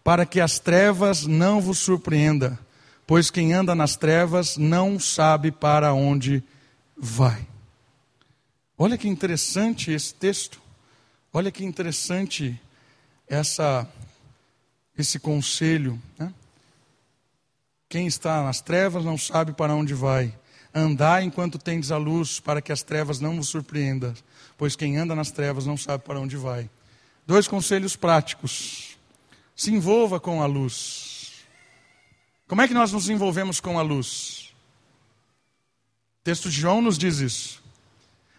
[0.04, 2.60] para que as trevas não vos surpreenda,
[3.08, 6.44] pois quem anda nas trevas não sabe para onde
[6.98, 7.48] vai.
[8.78, 10.62] Olha que interessante esse texto.
[11.34, 12.60] Olha que interessante
[13.28, 13.88] essa
[14.98, 16.34] esse conselho, né?
[17.92, 20.34] Quem está nas trevas não sabe para onde vai.
[20.74, 24.14] Andai enquanto tendes a luz, para que as trevas não vos surpreendam,
[24.58, 26.70] pois quem anda nas trevas não sabe para onde vai.
[27.28, 28.98] Dois conselhos práticos.
[29.54, 31.44] Se envolva com a luz.
[32.48, 34.54] Como é que nós nos envolvemos com a luz?
[36.22, 37.62] O texto de João nos diz isso.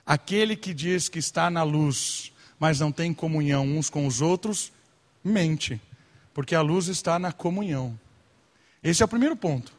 [0.06, 4.72] Aquele que diz que está na luz, mas não tem comunhão uns com os outros,
[5.22, 5.78] mente,
[6.32, 8.00] porque a luz está na comunhão.
[8.82, 9.72] Esse é o primeiro ponto.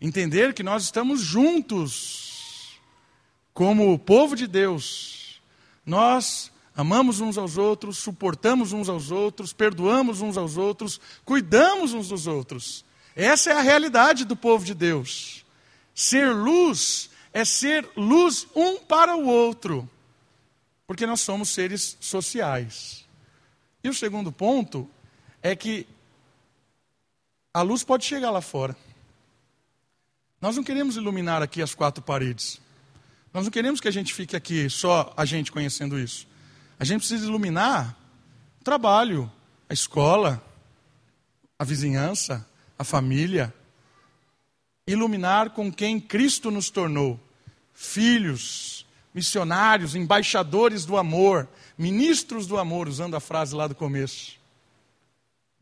[0.00, 2.78] Entender que nós estamos juntos,
[3.54, 5.40] como povo de Deus.
[5.86, 12.08] Nós amamos uns aos outros, suportamos uns aos outros, perdoamos uns aos outros, cuidamos uns
[12.08, 12.84] dos outros.
[13.14, 15.44] Essa é a realidade do povo de Deus.
[15.94, 19.88] Ser luz é ser luz um para o outro,
[20.86, 23.04] porque nós somos seres sociais.
[23.82, 24.88] E o segundo ponto
[25.42, 25.86] é que
[27.54, 28.76] a luz pode chegar lá fora.
[30.40, 32.60] Nós não queremos iluminar aqui as quatro paredes.
[33.32, 36.26] Nós não queremos que a gente fique aqui só a gente conhecendo isso.
[36.80, 37.96] A gente precisa iluminar
[38.60, 39.30] o trabalho,
[39.68, 40.44] a escola,
[41.56, 42.44] a vizinhança,
[42.76, 43.54] a família.
[44.84, 47.20] Iluminar com quem Cristo nos tornou:
[47.72, 48.84] filhos,
[49.14, 51.48] missionários, embaixadores do amor,
[51.78, 54.32] ministros do amor, usando a frase lá do começo.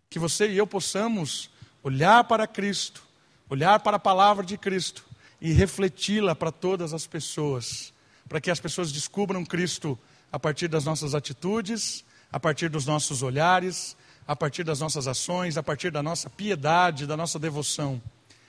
[0.08, 1.51] Que você e eu possamos
[1.82, 3.02] olhar para Cristo,
[3.48, 5.04] olhar para a palavra de Cristo
[5.40, 7.92] e refleti-la para todas as pessoas,
[8.28, 9.98] para que as pessoas descubram Cristo
[10.30, 15.58] a partir das nossas atitudes, a partir dos nossos olhares, a partir das nossas ações,
[15.58, 18.00] a partir da nossa piedade, da nossa devoção.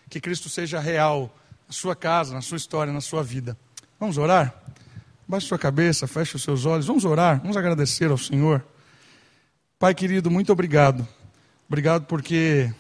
[0.09, 1.36] Que Cristo seja real
[1.67, 3.57] na sua casa, na sua história, na sua vida.
[3.99, 4.53] Vamos orar?
[5.27, 6.86] Baixe sua cabeça, feche os seus olhos.
[6.86, 8.63] Vamos orar, vamos agradecer ao Senhor.
[9.79, 11.07] Pai querido, muito obrigado.
[11.67, 12.71] Obrigado porque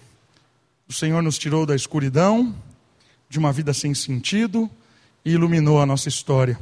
[0.93, 2.55] o Senhor nos tirou da escuridão,
[3.27, 4.69] de uma vida sem sentido
[5.25, 6.59] e iluminou a nossa história.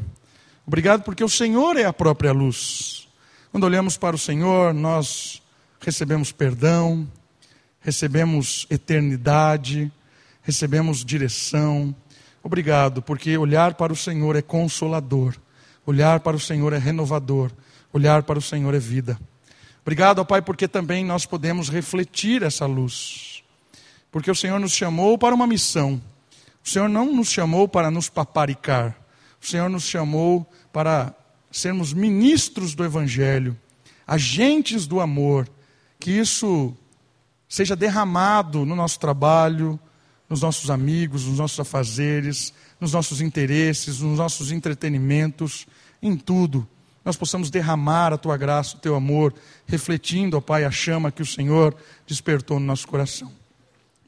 [0.65, 3.09] Obrigado porque o Senhor é a própria luz.
[3.51, 5.41] Quando olhamos para o Senhor, nós
[5.81, 7.05] recebemos perdão,
[7.81, 9.91] recebemos eternidade,
[10.41, 11.93] recebemos direção.
[12.41, 15.35] Obrigado, porque olhar para o Senhor é consolador,
[15.85, 17.51] olhar para o Senhor é renovador,
[17.91, 19.19] olhar para o Senhor é vida.
[19.81, 23.30] Obrigado, Pai, porque também nós podemos refletir essa luz
[24.11, 26.01] porque o Senhor nos chamou para uma missão.
[26.63, 28.95] O Senhor não nos chamou para nos paparicar.
[29.41, 31.15] O Senhor nos chamou para
[31.51, 33.57] sermos ministros do Evangelho,
[34.05, 35.49] agentes do amor.
[35.99, 36.75] Que isso
[37.47, 39.79] seja derramado no nosso trabalho,
[40.29, 45.67] nos nossos amigos, nos nossos afazeres, nos nossos interesses, nos nossos entretenimentos,
[46.01, 46.67] em tudo.
[47.03, 49.33] Nós possamos derramar a tua graça, o teu amor,
[49.65, 53.40] refletindo, ó Pai, a chama que o Senhor despertou no nosso coração.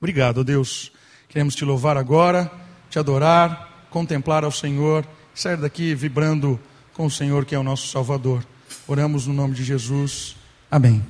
[0.04, 0.92] Obrigado, Deus.
[1.30, 2.52] Queremos te louvar agora,
[2.90, 6.60] te adorar, contemplar ao Senhor sair daqui vibrando
[6.94, 8.46] com o Senhor que é o nosso Salvador.
[8.86, 10.36] Oramos no nome de Jesus.
[10.70, 11.02] Amém.